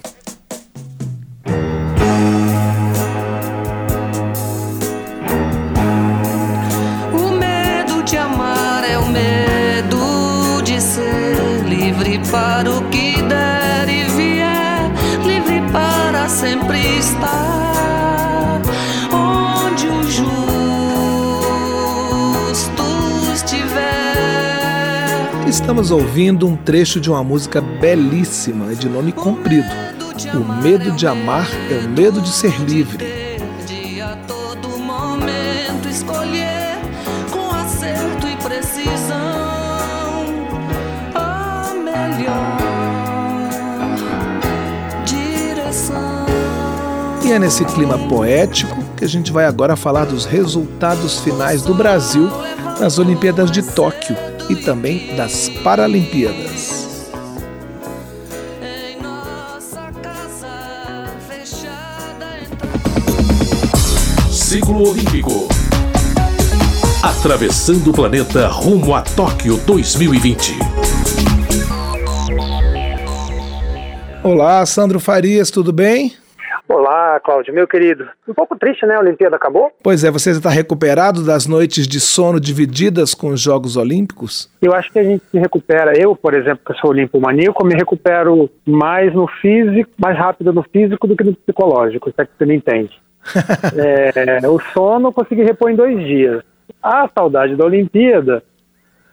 O 7.13 7.31
medo 7.39 8.03
de 8.03 8.17
amar 8.19 8.83
é 8.91 8.99
o 8.99 9.07
medo 9.07 10.61
de 10.65 10.81
ser 10.81 11.63
livre 11.69 12.19
para 12.33 12.69
o 12.69 12.91
que 12.91 13.07
sempre 16.29 16.99
estar 16.99 17.66
Estamos 25.67 25.91
ouvindo 25.91 26.47
um 26.47 26.55
trecho 26.55 27.01
de 27.01 27.11
uma 27.11 27.25
música 27.25 27.61
belíssima 27.61 28.73
de 28.73 28.89
nome 28.89 29.11
comprido. 29.11 29.67
O 30.33 30.63
medo 30.63 30.93
de 30.93 31.09
amar 31.09 31.49
é 31.69 31.85
o 31.85 31.89
medo 31.89 32.21
de 32.21 32.29
ser 32.29 32.57
livre. 32.61 33.05
E 47.25 47.33
é 47.33 47.39
nesse 47.41 47.65
clima 47.65 47.99
poético 48.09 48.77
que 48.97 49.05
a 49.05 49.09
gente 49.09 49.33
vai 49.33 49.47
agora 49.47 49.75
falar 49.75 50.05
dos 50.05 50.27
resultados 50.27 51.19
finais 51.19 51.63
do 51.63 51.75
Brasil 51.75 52.31
nas 52.79 53.01
Olimpíadas 53.01 53.51
de 53.51 53.65
Tóquio 53.65 54.36
e 54.49 54.57
também 54.57 55.15
das 55.17 55.49
Paralimpíadas. 55.63 57.11
Ciclo 64.31 64.91
Olímpico. 64.91 65.49
Atravessando 67.03 67.91
o 67.91 67.93
planeta 67.93 68.47
rumo 68.49 68.95
a 68.95 69.03
Tóquio 69.03 69.57
2020. 69.59 70.55
Olá, 74.23 74.65
Sandro 74.67 74.99
Farias, 74.99 75.51
tudo 75.51 75.73
bem? 75.73 76.15
Olá, 76.69 77.21
Cláudio, 77.21 77.55
meu 77.55 77.67
querido. 77.67 78.09
Um 78.27 78.35
pouco 78.35 78.59
triste, 78.59 78.85
né? 78.85 78.97
A 78.97 79.01
Olimpíada 79.01 79.37
acabou? 79.37 79.71
Pois 79.83 80.03
é, 80.03 80.11
você 80.11 80.31
está 80.31 80.51
recuperado 80.51 81.25
das 81.25 81.47
noites 81.47 81.87
de 81.87 82.01
sono 82.01 82.41
divididas 82.41 83.15
com 83.15 83.29
os 83.29 83.41
Jogos 83.41 83.77
Olímpicos? 83.77 84.51
Eu 84.61 84.75
acho 84.75 84.93
que 84.93 84.99
a 84.99 85.05
gente 85.05 85.25
se 85.31 85.39
recupera. 85.39 85.97
Eu, 85.97 86.17
por 86.17 86.35
exemplo, 86.35 86.61
que 86.67 86.75
sou 86.81 86.91
olimpomaníaco, 86.91 87.65
me 87.65 87.75
recupero 87.75 88.51
mais 88.67 89.15
no 89.15 89.29
físico, 89.41 89.91
mais 89.97 90.19
rápido 90.19 90.53
no 90.53 90.65
físico 90.65 91.07
do 91.07 91.17
que 91.17 91.23
no 91.23 91.35
psicológico, 91.37 92.11
se 92.11 92.21
é 92.21 92.27
que 92.27 92.33
você 92.37 92.45
me 92.45 92.57
entende. 92.57 93.01
é, 94.43 94.49
o 94.49 94.61
sono 94.73 95.09
eu 95.09 95.13
consegui 95.13 95.45
repor 95.45 95.71
em 95.71 95.77
dois 95.77 95.99
dias. 96.05 96.43
A 96.83 97.09
saudade 97.15 97.55
da 97.55 97.65
Olimpíada 97.65 98.43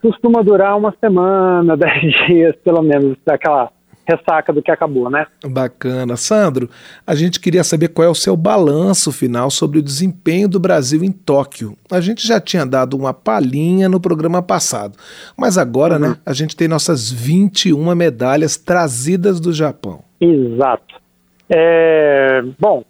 costuma 0.02 0.42
durar 0.42 0.76
uma 0.76 0.94
semana, 1.00 1.78
dez 1.78 2.14
dias, 2.28 2.56
pelo 2.64 2.82
menos, 2.82 3.16
daquela 3.24 3.72
ressaca 4.08 4.52
do 4.52 4.62
que 4.62 4.72
acabou, 4.72 5.10
né? 5.10 5.26
Bacana. 5.46 6.16
Sandro, 6.16 6.70
a 7.06 7.16
gente 7.16 7.40
queria 7.40 7.64
saber 7.64 7.90
qual 7.90 8.08
é 8.08 8.10
o 8.10 8.16
seu 8.16 8.36
balanço 8.36 9.12
final 9.12 9.50
sobre 9.50 9.80
o 9.80 9.84
desempenho 9.84 10.48
do 10.48 10.60
Brasil 10.60 11.04
em 11.04 11.12
Tóquio. 11.12 11.76
A 11.92 12.02
gente 12.02 12.28
já 12.28 12.40
tinha 12.40 12.66
dado 12.66 12.98
uma 12.98 13.14
palhinha 13.14 13.88
no 13.88 14.00
programa 14.00 14.42
passado, 14.42 14.98
mas 15.38 15.58
agora, 15.58 15.98
né, 15.98 16.08
uhum. 16.08 16.14
né, 16.14 16.20
a 16.26 16.34
gente 16.34 16.56
tem 16.56 16.68
nossas 16.68 17.12
21 17.12 17.96
medalhas 17.96 18.58
trazidas 18.58 19.40
do 19.40 19.54
Japão. 19.54 20.04
Exato. 20.20 21.02
É, 21.50 22.42
bom, 22.60 22.84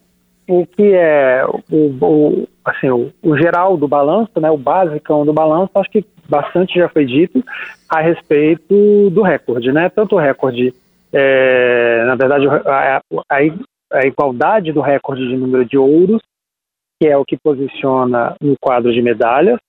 o 0.48 0.66
que 0.66 0.94
é 0.94 1.44
o, 1.46 2.06
o 2.06 2.48
assim, 2.66 2.90
o, 2.90 3.12
o, 3.22 3.38
geral 3.38 3.76
do 3.76 3.88
balanço, 3.88 4.40
né, 4.40 4.50
o 4.50 4.58
basicão 4.58 5.26
do 5.26 5.34
balanço, 5.34 5.72
acho 5.76 5.90
que 5.90 6.06
bastante 6.30 6.80
já 6.80 6.88
foi 6.88 7.06
dito 7.06 7.44
a 7.90 8.02
respeito 8.02 9.10
do 9.10 9.22
recorde, 9.22 9.72
né? 9.72 9.90
Tanto 9.90 10.16
o 10.16 10.20
recorde 10.20 10.74
é, 11.14 12.04
na 12.06 12.16
verdade, 12.16 12.48
a, 12.48 12.98
a, 12.98 13.02
a, 13.30 14.08
igualdade 14.08 14.72
do 14.72 14.82
recorde 14.82 15.28
de 15.28 15.38
número 15.38 15.64
de 15.64 15.78
ouros, 15.78 16.22
que 17.00 17.08
é 17.08 17.16
o 17.16 17.24
que 17.24 17.38
posiciona 17.38 18.36
no 18.42 18.56
quadro 18.60 18.92
de 18.92 19.02
medalhas, 19.02 19.60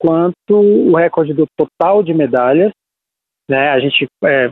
quanto 0.00 0.54
o 0.54 0.96
recorde 0.96 1.32
do 1.32 1.46
total 1.56 2.02
de 2.02 2.12
medalhas. 2.12 2.72
Né, 3.48 3.70
a 3.70 3.78
gente, 3.78 4.06
é, 4.24 4.50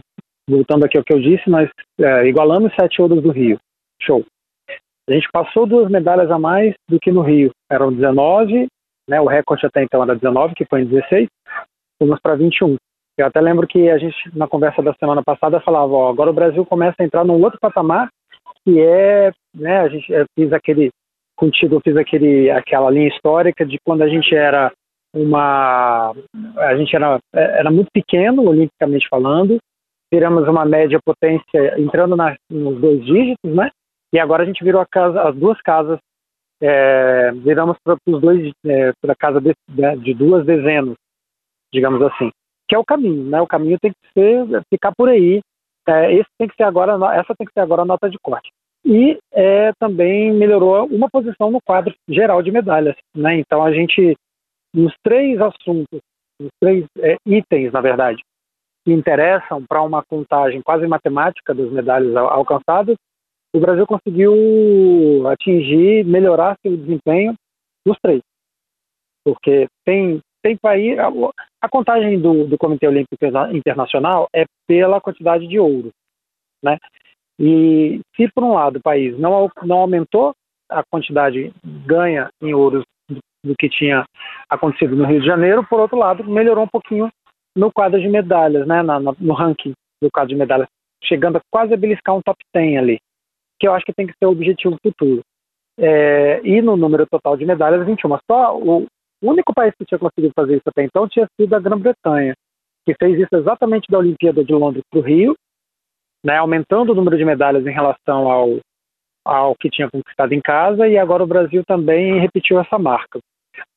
voltando 0.49 0.85
aqui 0.85 0.97
ao 0.97 1.05
que 1.05 1.13
eu 1.13 1.21
disse, 1.21 1.51
nós 1.51 1.69
é, 2.01 2.27
igualamos 2.27 2.73
sete 2.75 3.03
ouros 3.03 3.23
do 3.23 3.31
Rio. 3.31 3.59
Show. 4.01 4.25
A 5.09 5.13
gente 5.13 5.29
passou 5.33 5.67
duas 5.67 5.91
medalhas 5.91 6.31
a 6.31 6.39
mais 6.39 6.75
do 6.89 6.99
que 7.01 7.11
no 7.11 7.23
Rio. 7.23 7.51
Eram 7.71 7.93
19, 7.93 8.67
né, 9.09 9.21
o 9.21 9.27
recorde 9.27 9.67
até 9.67 9.83
então 9.83 10.03
era 10.03 10.15
19, 10.15 10.55
que 10.55 10.65
foi 10.65 10.83
em 10.83 10.87
16, 10.87 11.29
fomos 12.01 12.21
para 12.21 12.37
21. 12.37 12.77
Eu 13.17 13.27
até 13.27 13.41
lembro 13.41 13.67
que 13.67 13.89
a 13.89 13.99
gente, 13.99 14.17
na 14.35 14.47
conversa 14.47 14.83
da 14.83 14.93
semana 14.95 15.23
passada, 15.23 15.61
falava, 15.61 15.93
ó, 15.93 16.11
agora 16.11 16.31
o 16.31 16.35
Brasil 16.35 16.65
começa 16.67 16.97
a 17.01 17.05
entrar 17.05 17.25
num 17.25 17.43
outro 17.43 17.59
patamar, 17.59 18.11
que 18.65 18.81
é, 18.81 19.33
né, 19.55 19.81
a 19.81 19.89
gente 19.89 20.07
fiz 20.35 20.53
aquele, 20.53 20.91
contigo, 21.37 21.77
eu 21.77 21.81
fiz 21.81 21.97
aquele, 21.97 22.51
aquela 22.51 22.91
linha 22.91 23.09
histórica 23.09 23.65
de 23.65 23.79
quando 23.85 24.03
a 24.03 24.09
gente 24.09 24.35
era 24.35 24.73
uma. 25.15 26.13
A 26.59 26.77
gente 26.77 26.95
era, 26.95 27.19
era 27.33 27.71
muito 27.71 27.91
pequeno, 27.91 28.49
olimpicamente 28.49 29.09
falando, 29.09 29.59
viramos 30.13 30.47
uma 30.47 30.65
média 30.65 30.99
potência 31.05 31.81
entrando 31.81 32.17
na, 32.17 32.37
nos 32.51 32.81
dois 32.81 33.05
dígitos, 33.05 33.55
né? 33.55 33.71
E 34.13 34.19
agora 34.19 34.43
a 34.43 34.47
gente 34.47 34.63
virou 34.63 34.81
a 34.81 34.87
casa, 34.87 35.23
as 35.23 35.35
duas 35.35 35.61
casas, 35.63 35.99
é, 36.61 37.33
viramos 37.33 37.77
para 37.83 37.97
os 38.07 38.21
dois, 38.21 38.53
é, 38.65 38.93
para 39.01 39.13
a 39.13 39.17
casa 39.17 39.41
de, 39.41 39.55
de, 40.03 40.15
duas 40.15 40.45
dezenas, 40.47 40.95
digamos 41.73 42.01
assim, 42.03 42.31
que 42.69 42.75
é 42.75 42.79
o 42.79 42.85
caminho, 42.85 43.25
né? 43.25 43.41
O 43.41 43.47
caminho 43.47 43.79
tem 43.81 43.93
que 43.93 44.13
ser 44.13 44.63
ficar 44.73 44.93
por 44.97 45.09
aí. 45.09 45.41
É, 45.89 46.13
esse 46.13 46.29
tem 46.39 46.49
que 46.49 46.57
ser 46.57 46.65
agora, 46.65 46.93
essa 47.15 47.35
tem 47.37 47.47
que 47.47 47.53
ser 47.53 47.61
agora 47.61 47.83
a 47.83 47.87
nota 47.87 48.11
de 48.11 48.19
corte. 48.19 48.51
E 48.85 49.19
é, 49.33 49.73
também 49.79 50.33
melhorou 50.33 50.87
uma 50.87 51.09
posição 51.09 51.51
no 51.51 51.61
quadro 51.61 51.95
geral 52.09 52.43
de 52.43 52.51
medalhas, 52.51 52.97
né? 53.15 53.39
Então 53.39 53.63
a 53.63 53.73
gente 53.73 54.17
nos 54.75 54.95
três 55.03 55.41
assuntos, 55.41 56.01
nos 56.41 56.51
três 56.61 56.85
é, 56.99 57.17
itens, 57.25 57.73
na 57.73 57.81
verdade, 57.81 58.23
que 58.85 58.93
interessam 58.93 59.65
para 59.67 59.83
uma 59.83 60.05
contagem 60.05 60.63
quase 60.63 60.87
matemática 60.87 61.55
das 61.55 61.71
medalhas 61.71 62.15
alcançadas, 62.15 62.97
o 63.55 63.59
Brasil 63.59 63.87
conseguiu 63.87 65.27
atingir, 65.29 66.05
melhorar 66.05 66.59
seu 66.61 66.77
desempenho 66.77 67.35
nos 67.87 67.99
três. 68.03 68.21
Porque 69.25 69.67
tem, 69.85 70.21
tem 70.43 70.57
país. 70.57 70.99
A, 71.67 71.69
contagem 71.69 72.21
do, 72.21 72.47
do 72.47 72.57
Comitê 72.57 72.87
Olímpico 72.87 73.17
Internacional 73.53 74.29
é 74.35 74.45
pela 74.67 75.01
quantidade 75.01 75.47
de 75.47 75.59
ouro. 75.59 75.91
Né? 76.63 76.79
E 77.39 78.01
se, 78.15 78.29
por 78.33 78.45
um 78.45 78.55
lado, 78.55 78.79
o 78.79 78.83
país 78.83 79.19
não, 79.19 79.51
não 79.63 79.79
aumentou 79.79 80.35
a 80.71 80.83
quantidade 80.83 81.53
ganha 81.65 82.29
em 82.43 82.55
ouros 82.55 82.85
do 83.45 83.55
que 83.57 83.69
tinha 83.69 84.05
acontecido 84.49 84.97
no 84.97 85.05
Rio 85.05 85.21
de 85.21 85.27
Janeiro, 85.27 85.65
por 85.69 85.81
outro 85.81 85.97
lado, 85.97 86.25
melhorou 86.25 86.65
um 86.65 86.69
pouquinho 86.69 87.09
no 87.55 87.73
quadro 87.73 88.01
de 88.01 88.09
medalhas, 88.09 88.67
né, 88.67 88.83
na, 88.83 88.99
no 88.99 89.33
ranking 89.33 89.73
do 90.03 90.11
quadro 90.11 90.31
de 90.31 90.35
medalhas, 90.35 90.69
chegando 91.03 91.37
a 91.37 91.41
quase 91.51 91.73
a 91.73 91.77
beliscar 91.77 92.17
um 92.17 92.23
top 92.23 92.39
10 92.53 92.79
ali, 92.79 92.99
que 93.61 93.69
eu 93.69 93.73
acho 93.73 93.87
que 93.87 93.95
tem 93.95 94.07
que 94.07 94.15
ser 94.19 94.27
o 94.27 94.31
objetivo 94.31 94.77
futuro. 94.83 95.23
É, 95.79 96.41
e 96.43 96.61
no 96.63 96.77
número 96.77 97.07
total 97.07 97.37
de 97.37 97.45
medalhas, 97.45 97.87
21. 97.87 98.09
Mas 98.09 98.21
só 98.31 98.59
o 98.59 98.87
único 99.23 99.53
país 99.55 99.75
que 99.79 99.85
tinha 99.85 99.99
conseguido 99.99 100.33
fazer 100.35 100.57
isso 100.57 100.69
até 100.69 100.85
então 100.85 101.09
tinha 101.09 101.27
sido 101.41 101.55
a 101.55 101.61
Grã-Bretanha, 101.61 102.35
que 102.85 102.95
fez 102.95 103.19
isso 103.19 103.35
exatamente 103.35 103.91
da 103.91 103.99
Olimpíada 103.99 104.45
de 104.45 104.53
Londres 104.53 104.83
para 104.91 105.01
o 105.01 105.03
Rio, 105.03 105.35
né, 106.25 106.37
aumentando 106.37 106.93
o 106.93 106.95
número 106.95 107.17
de 107.17 107.25
medalhas 107.25 107.67
em 107.67 107.73
relação 107.73 108.31
ao, 108.31 108.59
ao 109.25 109.55
que 109.57 109.71
tinha 109.71 109.91
conquistado 109.91 110.33
em 110.33 110.41
casa, 110.41 110.87
e 110.89 110.99
agora 110.99 111.23
o 111.23 111.27
Brasil 111.27 111.63
também 111.67 112.21
repetiu 112.21 112.61
essa 112.61 112.79
marca 112.79 113.19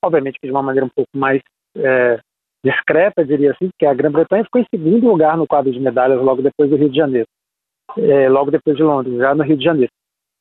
obviamente 0.04 0.40
que 0.40 0.48
de 0.48 0.52
uma 0.52 0.64
maneira 0.64 0.86
um 0.86 0.90
pouco 0.90 1.10
mais 1.16 1.42
é, 1.78 2.20
discreta, 2.64 3.26
diria 3.26 3.52
assim, 3.52 3.70
porque 3.70 3.86
a 3.86 3.94
Grã-Bretanha 3.94 4.44
ficou 4.44 4.62
em 4.62 4.66
segundo 4.74 5.08
lugar 5.08 5.38
no 5.38 5.48
quadro 5.48 5.72
de 5.72 5.80
medalhas 5.80 6.22
logo 6.22 6.42
depois 6.42 6.70
do 6.70 6.76
Rio 6.76 6.90
de 6.90 6.98
Janeiro, 6.98 7.28
é, 7.98 8.30
logo 8.30 8.52
depois 8.52 8.76
de 8.76 8.84
Londres, 8.84 9.18
já 9.18 9.34
no 9.34 9.44
Rio 9.44 9.58
de 9.58 9.64
Janeiro. 9.64 9.92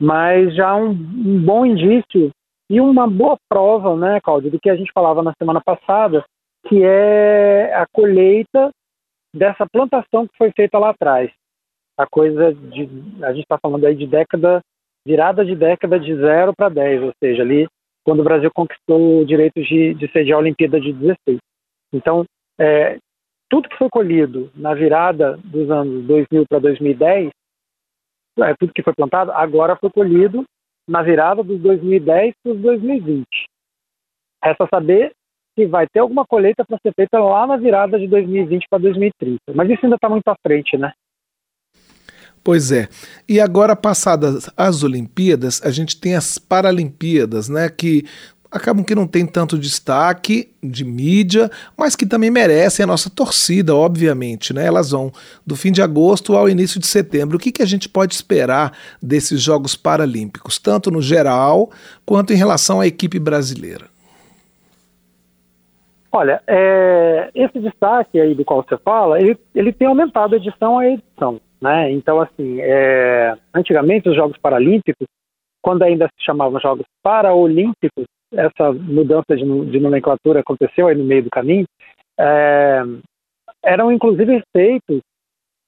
Mas 0.01 0.55
já 0.55 0.77
um, 0.77 0.91
um 0.91 1.43
bom 1.45 1.67
indício 1.67 2.31
e 2.71 2.81
uma 2.81 3.07
boa 3.07 3.37
prova, 3.49 3.97
né, 3.97 4.21
Cláudio, 4.21 4.51
do 4.51 4.61
que 4.61 4.69
a 4.69 4.77
gente 4.77 4.93
falava 4.93 5.23
na 5.23 5.33
semana 5.39 5.61
passada, 5.61 6.25
que 6.67 6.83
é 6.83 7.75
a 7.75 7.87
colheita 7.91 8.71
dessa 9.35 9.67
plantação 9.67 10.27
que 10.27 10.37
foi 10.37 10.53
feita 10.53 10.79
lá 10.79 10.91
atrás. 10.91 11.31
A 11.97 12.07
coisa 12.07 12.53
de. 12.55 12.89
A 13.23 13.33
gente 13.33 13.43
está 13.43 13.59
falando 13.59 13.85
aí 13.85 13.95
de 13.95 14.07
década, 14.07 14.61
virada 15.07 15.45
de 15.45 15.57
década 15.57 15.99
de 15.99 16.15
0 16.15 16.53
para 16.57 16.69
10, 16.69 17.03
ou 17.03 17.13
seja, 17.23 17.43
ali 17.43 17.67
quando 18.05 18.21
o 18.21 18.25
Brasil 18.25 18.51
conquistou 18.55 19.21
o 19.21 19.27
direito 19.27 19.61
de, 19.63 19.95
de 19.95 20.11
sediar 20.13 20.39
a 20.39 20.41
Olimpíada 20.41 20.81
de 20.81 20.93
16. 20.93 21.39
Então, 21.93 22.25
é, 22.59 22.99
tudo 23.51 23.69
que 23.69 23.77
foi 23.77 23.89
colhido 23.89 24.51
na 24.55 24.75
virada 24.75 25.39
dos 25.45 25.71
anos 25.71 26.05
2000 26.07 26.45
para 26.49 26.59
2010, 26.59 27.31
é, 28.41 28.55
tudo 28.59 28.73
que 28.73 28.83
foi 28.83 28.95
plantado, 28.95 29.33
agora 29.33 29.77
foi 29.77 29.91
colhido 29.91 30.45
na 30.89 31.03
virada 31.03 31.45
dos 31.45 31.61
2010 31.61 32.35
para 32.43 32.53
os 32.53 32.61
2020. 32.61 33.27
Resta 34.43 34.67
saber 34.73 35.13
se 35.55 35.67
vai 35.67 35.87
ter 35.87 35.99
alguma 36.01 36.25
colheita 36.25 36.65
para 36.65 36.79
ser 36.79 36.93
feita 36.95 37.19
lá 37.19 37.47
na 37.47 37.57
virada 37.57 37.99
de 37.99 38.07
2020 38.07 38.67
para 38.71 38.79
2030. 38.79 39.39
Mas 39.55 39.69
isso 39.69 39.85
ainda 39.85 39.97
está 39.97 40.09
muito 40.09 40.29
à 40.29 40.37
frente, 40.43 40.77
né? 40.79 40.93
Pois 42.43 42.73
é. 42.73 42.89
E 43.29 43.41
agora, 43.41 43.77
passadas 43.77 44.51
as 44.57 44.83
Olimpíadas, 44.83 45.61
a 45.63 45.71
gente 45.71 46.01
tem 46.01 46.15
as 46.15 46.39
Paralimpíadas, 46.39 47.49
né? 47.49 47.69
Que 47.69 48.05
acabam 48.51 48.85
que 48.85 48.95
não 48.95 49.07
tem 49.07 49.27
tanto 49.27 49.59
destaque 49.59 50.51
de 50.63 50.85
mídia, 50.85 51.51
mas 51.77 51.95
que 51.95 52.07
também 52.07 52.31
merecem 52.31 52.85
a 52.85 52.87
nossa 52.87 53.11
torcida, 53.11 53.75
obviamente, 53.75 54.55
né? 54.55 54.67
Elas 54.67 54.91
vão 54.91 55.13
do 55.47 55.55
fim 55.55 55.71
de 55.71 55.83
agosto 55.83 56.37
ao 56.37 56.49
início 56.49 56.81
de 56.81 56.87
setembro. 56.87 57.37
O 57.37 57.41
que, 57.41 57.53
que 57.53 57.63
a 57.63 57.67
gente 57.67 57.89
pode 57.89 58.15
esperar 58.15 58.73
desses 59.03 59.41
Jogos 59.41 59.77
Paralímpicos, 59.77 60.59
tanto 60.59 60.91
no 60.91 61.03
geral 61.03 61.71
quanto 62.07 62.33
em 62.33 62.37
relação 62.37 62.81
à 62.81 62.87
equipe 62.87 63.19
brasileira? 63.19 63.87
Olha, 66.11 66.43
é, 66.47 67.31
esse 67.35 67.61
destaque 67.61 68.19
aí 68.19 68.35
do 68.35 68.45
qual 68.45 68.65
você 68.67 68.79
fala, 68.79 69.21
ele, 69.21 69.39
ele 69.55 69.73
tem 69.73 69.87
aumentado 69.87 70.35
edição 70.35 70.79
a 70.79 70.87
edição. 70.89 71.39
Né? 71.61 71.93
Então, 71.93 72.21
assim, 72.21 72.59
é, 72.61 73.37
antigamente 73.55 74.09
os 74.09 74.17
Jogos 74.17 74.39
Paralímpicos, 74.39 75.07
quando 75.61 75.83
ainda 75.83 76.07
se 76.07 76.25
chamavam 76.25 76.61
Jogos 76.61 76.87
Paraolímpicos, 77.03 78.07
essa 78.33 78.73
mudança 78.73 79.37
de, 79.37 79.45
de 79.71 79.81
nomenclatura 79.81 80.41
aconteceu 80.41 80.89
aí 80.89 80.97
no 80.97 81.05
meio 81.05 81.25
do 81.25 81.31
caminho, 81.31 81.67
é, 82.19 82.83
eram 83.63 83.93
inclusive 83.93 84.43
feitos 84.55 85.01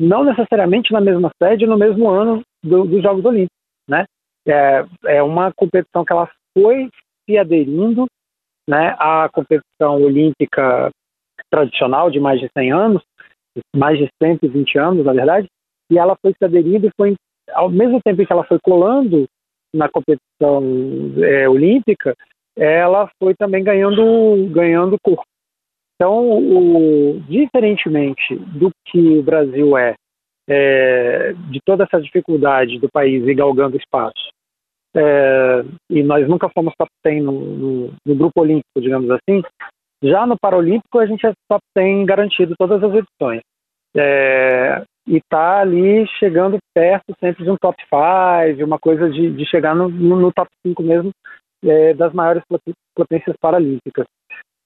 não 0.01 0.25
necessariamente 0.25 0.93
na 0.93 1.01
mesma 1.01 1.31
sede 1.43 1.67
no 1.67 1.77
mesmo 1.77 2.09
ano 2.09 2.43
do, 2.63 2.85
dos 2.85 3.03
Jogos 3.03 3.25
Olímpicos, 3.25 3.57
né? 3.89 4.07
É, 4.47 4.85
é 5.07 5.23
uma 5.23 5.53
competição 5.53 6.05
que 6.05 6.13
ela 6.13 6.31
foi 6.57 6.89
se 7.29 7.37
aderindo, 7.37 8.07
né, 8.67 8.97
à 8.99 9.29
competição 9.31 10.03
olímpica 10.03 10.91
tradicional 11.51 12.11
de 12.11 12.19
mais 12.19 12.41
de 12.41 12.49
100 12.57 12.73
anos, 12.73 13.03
mais 13.77 13.99
de 13.99 14.09
120 14.23 14.79
anos, 14.79 15.05
na 15.05 15.13
verdade, 15.13 15.49
e 15.91 15.99
ela 15.99 16.17
foi 16.23 16.33
se 16.33 16.45
aderindo 16.45 16.87
e 16.87 16.93
foi, 16.97 17.15
ao 17.53 17.69
mesmo 17.69 18.01
tempo 18.03 18.25
que 18.25 18.33
ela 18.33 18.45
foi 18.45 18.59
colando 18.63 19.27
na 19.75 19.89
competição 19.89 20.63
é, 21.23 21.49
olímpica, 21.49 22.17
ela 22.61 23.11
foi 23.19 23.35
também 23.35 23.65
ganhando, 23.65 24.49
ganhando 24.51 24.99
corpo. 25.03 25.25
Então, 25.95 26.31
o, 26.31 27.21
diferentemente 27.29 28.35
do 28.37 28.71
que 28.87 29.19
o 29.19 29.23
Brasil 29.23 29.77
é, 29.79 29.95
é, 30.49 31.33
de 31.51 31.61
toda 31.65 31.85
essa 31.85 32.01
dificuldade 32.01 32.79
do 32.79 32.89
país 32.91 33.27
ir 33.27 33.35
galgando 33.35 33.77
espaço, 33.77 34.31
é, 34.95 35.65
e 35.89 36.03
nós 36.03 36.29
nunca 36.29 36.51
fomos 36.51 36.75
top 36.77 36.91
10 37.05 37.23
no, 37.23 37.33
no, 37.33 37.95
no, 38.05 38.15
grupo 38.15 38.41
olímpico, 38.41 38.81
digamos 38.81 39.11
assim, 39.11 39.43
já 40.03 40.27
no 40.27 40.37
Paralímpico 40.39 40.99
a 40.99 41.07
gente 41.07 41.27
é 41.27 41.33
top 41.49 41.63
10 41.77 42.07
garantido 42.07 42.55
todas 42.59 42.83
as 42.83 42.95
edições. 42.95 43.41
É, 43.97 44.83
e 45.07 45.17
está 45.17 45.61
ali 45.61 46.07
chegando 46.19 46.59
perto 46.75 47.15
sempre 47.19 47.45
de 47.45 47.51
um 47.51 47.57
top 47.57 47.77
5, 47.83 48.65
uma 48.65 48.79
coisa 48.79 49.11
de, 49.11 49.31
de 49.31 49.47
chegar 49.47 49.75
no, 49.75 49.89
no, 49.89 50.33
top 50.33 50.49
5 50.67 50.83
mesmo 50.83 51.11
é, 51.65 51.95
das 51.95 52.13
maiores 52.13 52.43
potências 52.95 53.37
paralímpicas. 53.41 54.07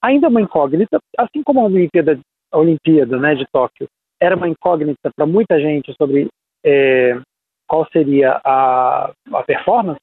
Ainda 0.03 0.29
uma 0.29 0.41
incógnita, 0.41 0.99
assim 1.19 1.43
como 1.43 1.61
a 1.61 1.65
Olimpíada, 1.65 2.19
a 2.53 2.59
Olimpíada 2.59 3.17
né, 3.19 3.35
de 3.35 3.47
Tóquio 3.53 3.89
era 4.21 4.37
uma 4.37 4.49
incógnita 4.49 5.11
para 5.15 5.27
muita 5.27 5.59
gente 5.61 5.95
sobre 5.95 6.29
é, 6.65 7.21
qual 7.67 7.87
seria 7.91 8.41
a, 8.45 9.13
a 9.33 9.43
performance, 9.43 10.01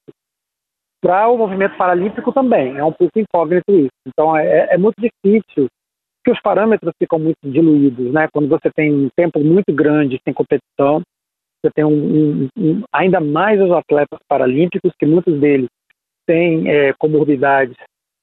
para 1.02 1.28
o 1.28 1.36
movimento 1.36 1.76
paralímpico 1.76 2.32
também 2.32 2.76
é 2.76 2.84
um 2.84 2.92
pouco 2.92 3.18
incógnito 3.18 3.72
isso. 3.72 3.90
Então 4.06 4.36
é, 4.36 4.68
é 4.70 4.78
muito 4.78 4.94
difícil 5.00 5.66
que 6.24 6.30
os 6.30 6.40
parâmetros 6.40 6.92
ficam 6.96 7.18
muito 7.18 7.38
diluídos, 7.44 8.12
né? 8.12 8.28
Quando 8.32 8.48
você 8.48 8.70
tem 8.70 8.92
um 8.92 9.08
tempo 9.16 9.40
muito 9.40 9.72
grande 9.72 10.20
sem 10.24 10.32
competição, 10.32 11.02
você 11.60 11.72
tem 11.74 11.84
um, 11.84 11.90
um, 11.90 12.48
um, 12.56 12.82
ainda 12.92 13.20
mais 13.20 13.60
os 13.60 13.72
atletas 13.72 14.20
paralímpicos, 14.28 14.92
que 14.96 15.04
muitos 15.04 15.40
deles 15.40 15.68
têm 16.26 16.68
é, 16.68 16.92
comorbidades 16.94 17.76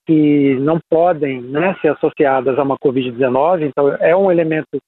que 0.05 0.55
não 0.55 0.79
podem 0.89 1.41
né, 1.41 1.75
ser 1.81 1.89
associadas 1.89 2.57
a 2.57 2.63
uma 2.63 2.77
Covid-19, 2.77 3.67
então 3.67 3.89
é 3.95 4.15
um 4.15 4.31
elemento 4.31 4.79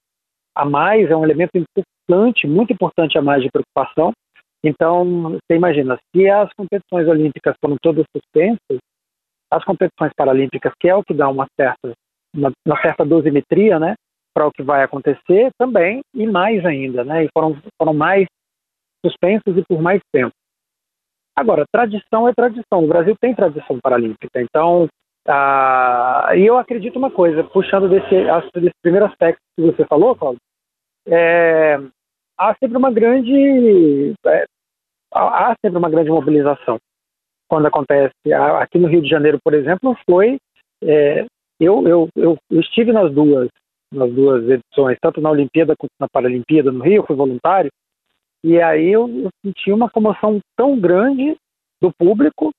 a 0.54 0.64
mais, 0.64 1.10
é 1.10 1.16
um 1.16 1.24
elemento 1.24 1.52
importante, 1.54 2.46
muito 2.46 2.72
importante 2.72 3.16
a 3.16 3.22
mais 3.22 3.42
de 3.42 3.48
preocupação. 3.50 4.12
Então, 4.64 5.32
você 5.32 5.56
imagina, 5.56 5.98
se 6.14 6.28
as 6.28 6.52
competições 6.54 7.08
olímpicas 7.08 7.54
foram 7.60 7.76
todas 7.80 8.04
suspensas, 8.14 8.78
as 9.50 9.64
competições 9.64 10.12
paralímpicas, 10.16 10.72
que 10.80 10.88
é 10.88 10.94
o 10.94 11.02
que 11.02 11.14
dá 11.14 11.28
uma 11.28 11.46
certa 11.58 11.92
uma, 12.34 12.50
uma 12.66 12.80
certa 12.80 13.04
dosimetria, 13.04 13.78
né, 13.78 13.94
para 14.34 14.46
o 14.46 14.52
que 14.52 14.62
vai 14.62 14.82
acontecer 14.82 15.50
também 15.58 16.00
e 16.14 16.26
mais 16.26 16.64
ainda, 16.64 17.04
né, 17.04 17.24
e 17.24 17.28
foram, 17.32 17.56
foram 17.78 17.92
mais 17.92 18.26
suspensos 19.04 19.56
e 19.56 19.62
por 19.68 19.80
mais 19.82 20.00
tempo. 20.12 20.32
Agora, 21.36 21.64
tradição 21.72 22.28
é 22.28 22.34
tradição. 22.34 22.84
O 22.84 22.88
Brasil 22.88 23.16
tem 23.20 23.34
tradição 23.34 23.78
paralímpica. 23.82 24.40
Então, 24.40 24.88
ah, 25.26 26.30
e 26.34 26.44
eu 26.44 26.58
acredito 26.58 26.96
uma 26.96 27.10
coisa, 27.10 27.44
puxando 27.44 27.88
desse, 27.88 28.60
desse 28.60 28.74
primeiro 28.82 29.06
aspecto 29.06 29.40
que 29.56 29.62
você 29.62 29.84
falou, 29.86 30.16
Cláudio, 30.16 30.40
é, 31.06 31.78
há 32.38 32.54
sempre 32.58 32.76
uma 32.76 32.90
grande 32.90 34.14
é, 34.26 34.44
há 35.12 35.54
sempre 35.60 35.78
uma 35.78 35.90
grande 35.90 36.10
mobilização 36.10 36.78
quando 37.48 37.66
acontece 37.66 38.14
aqui 38.60 38.78
no 38.78 38.88
Rio 38.88 39.02
de 39.02 39.08
Janeiro 39.08 39.38
por 39.42 39.54
exemplo 39.54 39.96
foi 40.08 40.38
é, 40.82 41.26
eu, 41.60 41.86
eu, 41.86 42.08
eu, 42.16 42.38
estive 42.60 42.92
nas 42.92 43.12
duas 43.12 43.48
nas 43.92 44.12
duas 44.12 44.44
edições 44.48 44.96
tanto 45.00 45.20
na 45.20 45.30
Olimpíada 45.30 45.74
quanto 45.76 45.92
na 46.00 46.08
Paralimpíada 46.08 46.70
no 46.70 46.82
Rio 46.82 47.04
fui 47.04 47.16
voluntário 47.16 47.70
e 48.44 48.60
aí 48.60 48.88
eu, 48.88 49.08
eu 49.08 49.30
senti 49.44 49.72
uma 49.72 49.88
comoção 49.90 50.40
tão 50.56 50.78
grande 50.78 51.36
do 51.80 51.92
público 51.92 52.50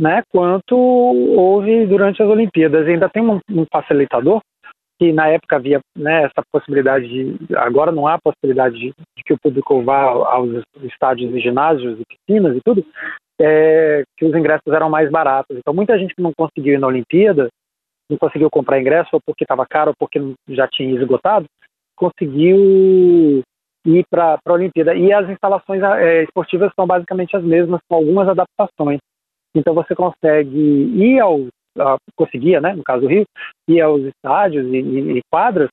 né 0.00 0.22
quanto 0.30 0.76
houve 0.76 1.86
durante 1.86 2.22
as 2.22 2.28
Olimpíadas 2.28 2.86
e 2.86 2.90
ainda 2.90 3.08
tem 3.08 3.22
um, 3.22 3.38
um 3.50 3.66
facilitador 3.72 4.40
que 5.02 5.12
na 5.12 5.26
época 5.26 5.56
havia 5.56 5.80
né, 5.96 6.22
essa 6.22 6.46
possibilidade 6.52 7.08
de, 7.08 7.56
agora 7.56 7.90
não 7.90 8.06
há 8.06 8.20
possibilidade 8.20 8.78
de, 8.78 8.92
de, 9.16 9.24
que 9.24 9.32
o 9.32 9.38
público 9.38 9.82
vá 9.82 10.04
aos 10.04 10.62
estádios 10.84 11.34
e 11.34 11.40
ginásios 11.40 11.98
e 11.98 12.04
piscinas 12.04 12.56
e 12.56 12.60
tudo, 12.64 12.86
é, 13.40 14.04
que 14.16 14.24
os 14.24 14.32
ingressos 14.32 14.72
eram 14.72 14.88
mais 14.88 15.10
baratos. 15.10 15.56
Então 15.56 15.74
muita 15.74 15.98
gente 15.98 16.14
que 16.14 16.22
não 16.22 16.32
conseguiu 16.36 16.74
ir 16.74 16.78
na 16.78 16.86
Olimpíada, 16.86 17.48
não 18.08 18.16
conseguiu 18.16 18.48
comprar 18.48 18.80
ingresso 18.80 19.10
ou 19.12 19.20
porque 19.26 19.42
estava 19.42 19.66
caro 19.66 19.90
ou 19.90 19.96
porque 19.98 20.20
já 20.50 20.68
tinha 20.68 20.94
esgotado, 20.94 21.46
conseguiu 21.96 23.42
ir 23.84 24.04
para 24.10 24.38
a 24.44 24.52
Olimpíada. 24.52 24.94
E 24.94 25.12
as 25.12 25.28
instalações 25.28 25.82
é, 25.82 26.24
esportivas 26.24 26.72
são 26.74 26.86
basicamente 26.86 27.36
as 27.36 27.44
mesmas, 27.44 27.80
com 27.88 27.96
algumas 27.96 28.28
adaptações. 28.28 29.00
Então 29.54 29.74
você 29.74 29.94
consegue 29.94 30.58
ir 30.58 31.20
aos 31.20 31.48
uh, 31.78 31.96
conseguia, 32.16 32.60
né, 32.60 32.74
no 32.74 32.82
caso 32.82 33.02
do 33.02 33.08
Rio, 33.08 33.24
ir 33.68 33.80
aos 33.80 34.02
estádios 34.02 34.66
e, 34.66 34.76
e, 34.76 35.18
e 35.18 35.20
quadras 35.30 35.68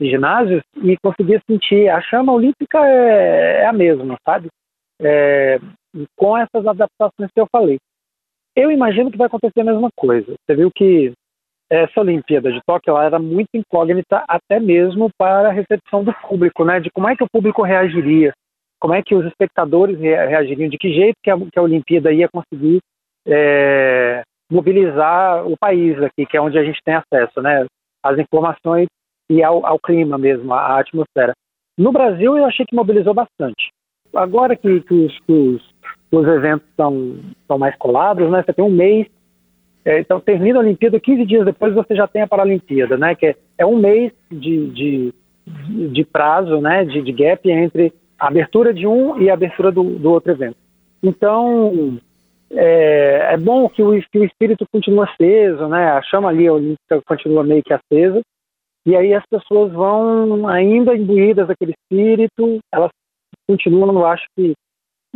e 0.00 0.10
ginásios 0.10 0.62
e 0.82 0.96
conseguia 0.98 1.40
sentir 1.48 1.88
a 1.88 2.00
chama 2.02 2.32
olímpica 2.32 2.78
é, 2.86 3.62
é 3.62 3.66
a 3.66 3.72
mesma, 3.72 4.16
sabe? 4.24 4.48
É, 5.00 5.58
com 6.16 6.36
essas 6.36 6.66
adaptações 6.66 7.30
que 7.34 7.40
eu 7.40 7.46
falei. 7.50 7.78
Eu 8.54 8.70
imagino 8.70 9.10
que 9.10 9.18
vai 9.18 9.26
acontecer 9.26 9.60
a 9.60 9.64
mesma 9.64 9.88
coisa. 9.96 10.34
Você 10.34 10.56
viu 10.56 10.70
que 10.74 11.12
essa 11.70 12.00
Olimpíada 12.00 12.52
de 12.52 12.60
Tóquio 12.66 12.90
ela 12.90 13.04
era 13.04 13.18
muito 13.18 13.48
incógnita 13.54 14.24
até 14.28 14.60
mesmo 14.60 15.10
para 15.18 15.48
a 15.48 15.52
recepção 15.52 16.04
do 16.04 16.12
público, 16.12 16.64
né? 16.64 16.80
De 16.80 16.90
como 16.90 17.08
é 17.08 17.16
que 17.16 17.24
o 17.24 17.30
público 17.30 17.62
reagiria, 17.62 18.32
como 18.80 18.94
é 18.94 19.02
que 19.02 19.14
os 19.14 19.26
espectadores 19.26 19.98
reagiriam, 19.98 20.68
de 20.68 20.78
que 20.78 20.92
jeito 20.92 21.16
que 21.22 21.30
a, 21.30 21.36
que 21.36 21.58
a 21.58 21.62
Olimpíada 21.62 22.12
ia 22.12 22.28
conseguir 22.28 22.80
é, 23.26 24.22
mobilizar 24.50 25.46
o 25.46 25.56
país 25.58 26.00
aqui, 26.02 26.24
que 26.24 26.36
é 26.36 26.40
onde 26.40 26.58
a 26.58 26.64
gente 26.64 26.80
tem 26.84 26.94
acesso, 26.94 27.42
né? 27.42 27.66
As 28.02 28.18
informações 28.18 28.86
e 29.28 29.42
ao, 29.42 29.66
ao 29.66 29.78
clima 29.78 30.16
mesmo, 30.16 30.52
à 30.54 30.78
atmosfera. 30.78 31.32
No 31.76 31.92
Brasil, 31.92 32.38
eu 32.38 32.44
achei 32.44 32.64
que 32.64 32.76
mobilizou 32.76 33.12
bastante. 33.12 33.70
Agora 34.14 34.56
que, 34.56 34.80
que, 34.82 34.94
os, 34.94 35.18
que 35.20 35.32
os, 35.32 35.74
os, 36.12 36.26
eventos 36.28 36.66
estão 36.68 37.58
mais 37.58 37.76
colados, 37.76 38.30
né? 38.30 38.42
Você 38.42 38.52
tem 38.52 38.64
um 38.64 38.70
mês, 38.70 39.06
é, 39.86 40.00
então 40.00 40.18
termina 40.18 40.58
a 40.58 40.62
Olimpíada, 40.62 40.98
15 40.98 41.24
dias 41.24 41.44
depois 41.44 41.72
você 41.72 41.94
já 41.94 42.08
tem 42.08 42.20
a 42.20 42.26
Paralimpíada, 42.26 42.96
né? 42.96 43.14
Que 43.14 43.26
é, 43.26 43.36
é 43.58 43.64
um 43.64 43.76
mês 43.76 44.12
de, 44.28 44.66
de, 44.70 45.14
de, 45.92 46.04
prazo, 46.04 46.60
né? 46.60 46.84
De, 46.84 47.00
de 47.00 47.12
gap 47.12 47.48
entre 47.48 47.92
a 48.18 48.26
abertura 48.26 48.74
de 48.74 48.84
um 48.84 49.16
e 49.22 49.30
a 49.30 49.34
abertura 49.34 49.70
do, 49.70 49.84
do 49.84 50.10
outro 50.10 50.32
evento. 50.32 50.56
Então, 51.00 52.00
é, 52.50 53.34
é 53.34 53.36
bom 53.36 53.68
que 53.68 53.80
o, 53.80 53.92
que 54.10 54.18
o 54.18 54.24
espírito 54.24 54.66
continue 54.72 55.04
aceso, 55.04 55.68
né? 55.68 55.92
A 55.92 56.02
chama 56.02 56.30
ali 56.30 56.50
olímpica 56.50 57.00
continua 57.06 57.44
meio 57.44 57.62
que 57.62 57.72
acesa. 57.72 58.20
E 58.84 58.96
aí 58.96 59.14
as 59.14 59.24
pessoas 59.26 59.72
vão 59.72 60.48
ainda 60.48 60.96
imbuídas 60.96 61.46
daquele 61.46 61.74
espírito, 61.80 62.58
elas 62.72 62.90
continuam, 63.48 63.94
eu 63.94 64.06
acho 64.06 64.24
que 64.34 64.52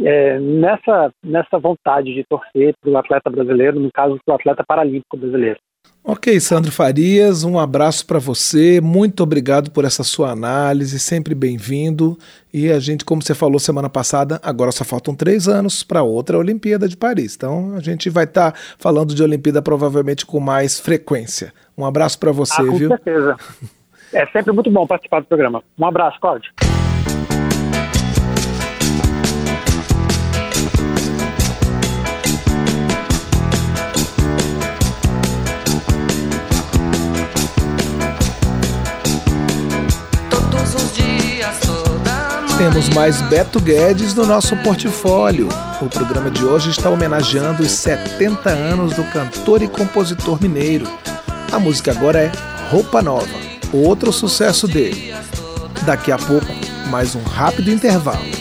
é, 0.05 0.39
nessa, 0.39 1.13
nessa 1.25 1.59
vontade 1.59 2.15
de 2.15 2.25
torcer 2.25 2.75
para 2.81 2.91
o 2.91 2.99
atleta 2.99 3.31
brasileiro, 3.31 3.81
no 3.81 3.91
caso, 3.93 4.19
para 4.25 4.33
o 4.33 4.37
atleta 4.37 4.65
paralímpico 4.67 5.17
brasileiro. 5.17 5.59
Ok, 6.03 6.41
Sandro 6.41 6.73
Farias, 6.73 7.45
um 7.45 7.59
abraço 7.59 8.07
para 8.07 8.19
você. 8.19 8.81
Muito 8.81 9.23
obrigado 9.23 9.71
por 9.71 9.85
essa 9.85 10.03
sua 10.03 10.31
análise, 10.31 10.99
sempre 10.99 11.35
bem-vindo. 11.35 12.17
E 12.53 12.71
a 12.71 12.79
gente, 12.79 13.05
como 13.05 13.23
você 13.23 13.35
falou 13.35 13.59
semana 13.59 13.89
passada, 13.89 14.41
agora 14.43 14.73
só 14.73 14.83
faltam 14.83 15.15
três 15.15 15.47
anos 15.47 15.85
para 15.85 16.03
outra 16.03 16.39
Olimpíada 16.39 16.89
de 16.89 16.97
Paris. 16.97 17.37
Então 17.37 17.75
a 17.77 17.81
gente 17.81 18.09
vai 18.09 18.25
estar 18.25 18.53
tá 18.53 18.59
falando 18.79 19.15
de 19.15 19.23
Olimpíada 19.23 19.61
provavelmente 19.61 20.25
com 20.25 20.41
mais 20.41 20.81
frequência. 20.81 21.53
Um 21.77 21.85
abraço 21.85 22.19
para 22.19 22.33
você, 22.33 22.63
ah, 22.63 22.67
com 22.67 22.77
viu? 22.77 22.89
Com 22.89 22.97
certeza. 22.97 23.37
É 24.13 24.27
sempre 24.27 24.53
muito 24.53 24.69
bom 24.73 24.89
participar 24.89 25.21
do 25.21 25.27
programa. 25.27 25.63
Um 25.79 25.87
abraço, 25.87 26.19
Cláudio. 26.19 26.51
Temos 42.61 42.91
mais 42.91 43.23
Beto 43.23 43.59
Guedes 43.59 44.15
no 44.15 44.27
nosso 44.27 44.55
portfólio. 44.59 45.49
O 45.81 45.89
programa 45.89 46.31
de 46.31 46.45
hoje 46.45 46.69
está 46.69 46.91
homenageando 46.91 47.63
os 47.63 47.71
70 47.71 48.51
anos 48.51 48.93
do 48.93 49.03
cantor 49.05 49.63
e 49.63 49.67
compositor 49.67 50.39
mineiro. 50.43 50.87
A 51.51 51.59
música 51.59 51.91
agora 51.91 52.21
é 52.21 52.33
Roupa 52.71 53.01
Nova, 53.01 53.27
outro 53.73 54.13
sucesso 54.13 54.69
dele. 54.69 55.15
Daqui 55.87 56.13
a 56.13 56.19
pouco, 56.19 56.53
mais 56.91 57.15
um 57.15 57.23
rápido 57.23 57.71
intervalo. 57.71 58.40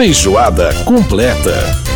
Feijoada 0.00 0.72
completa. 0.86 1.89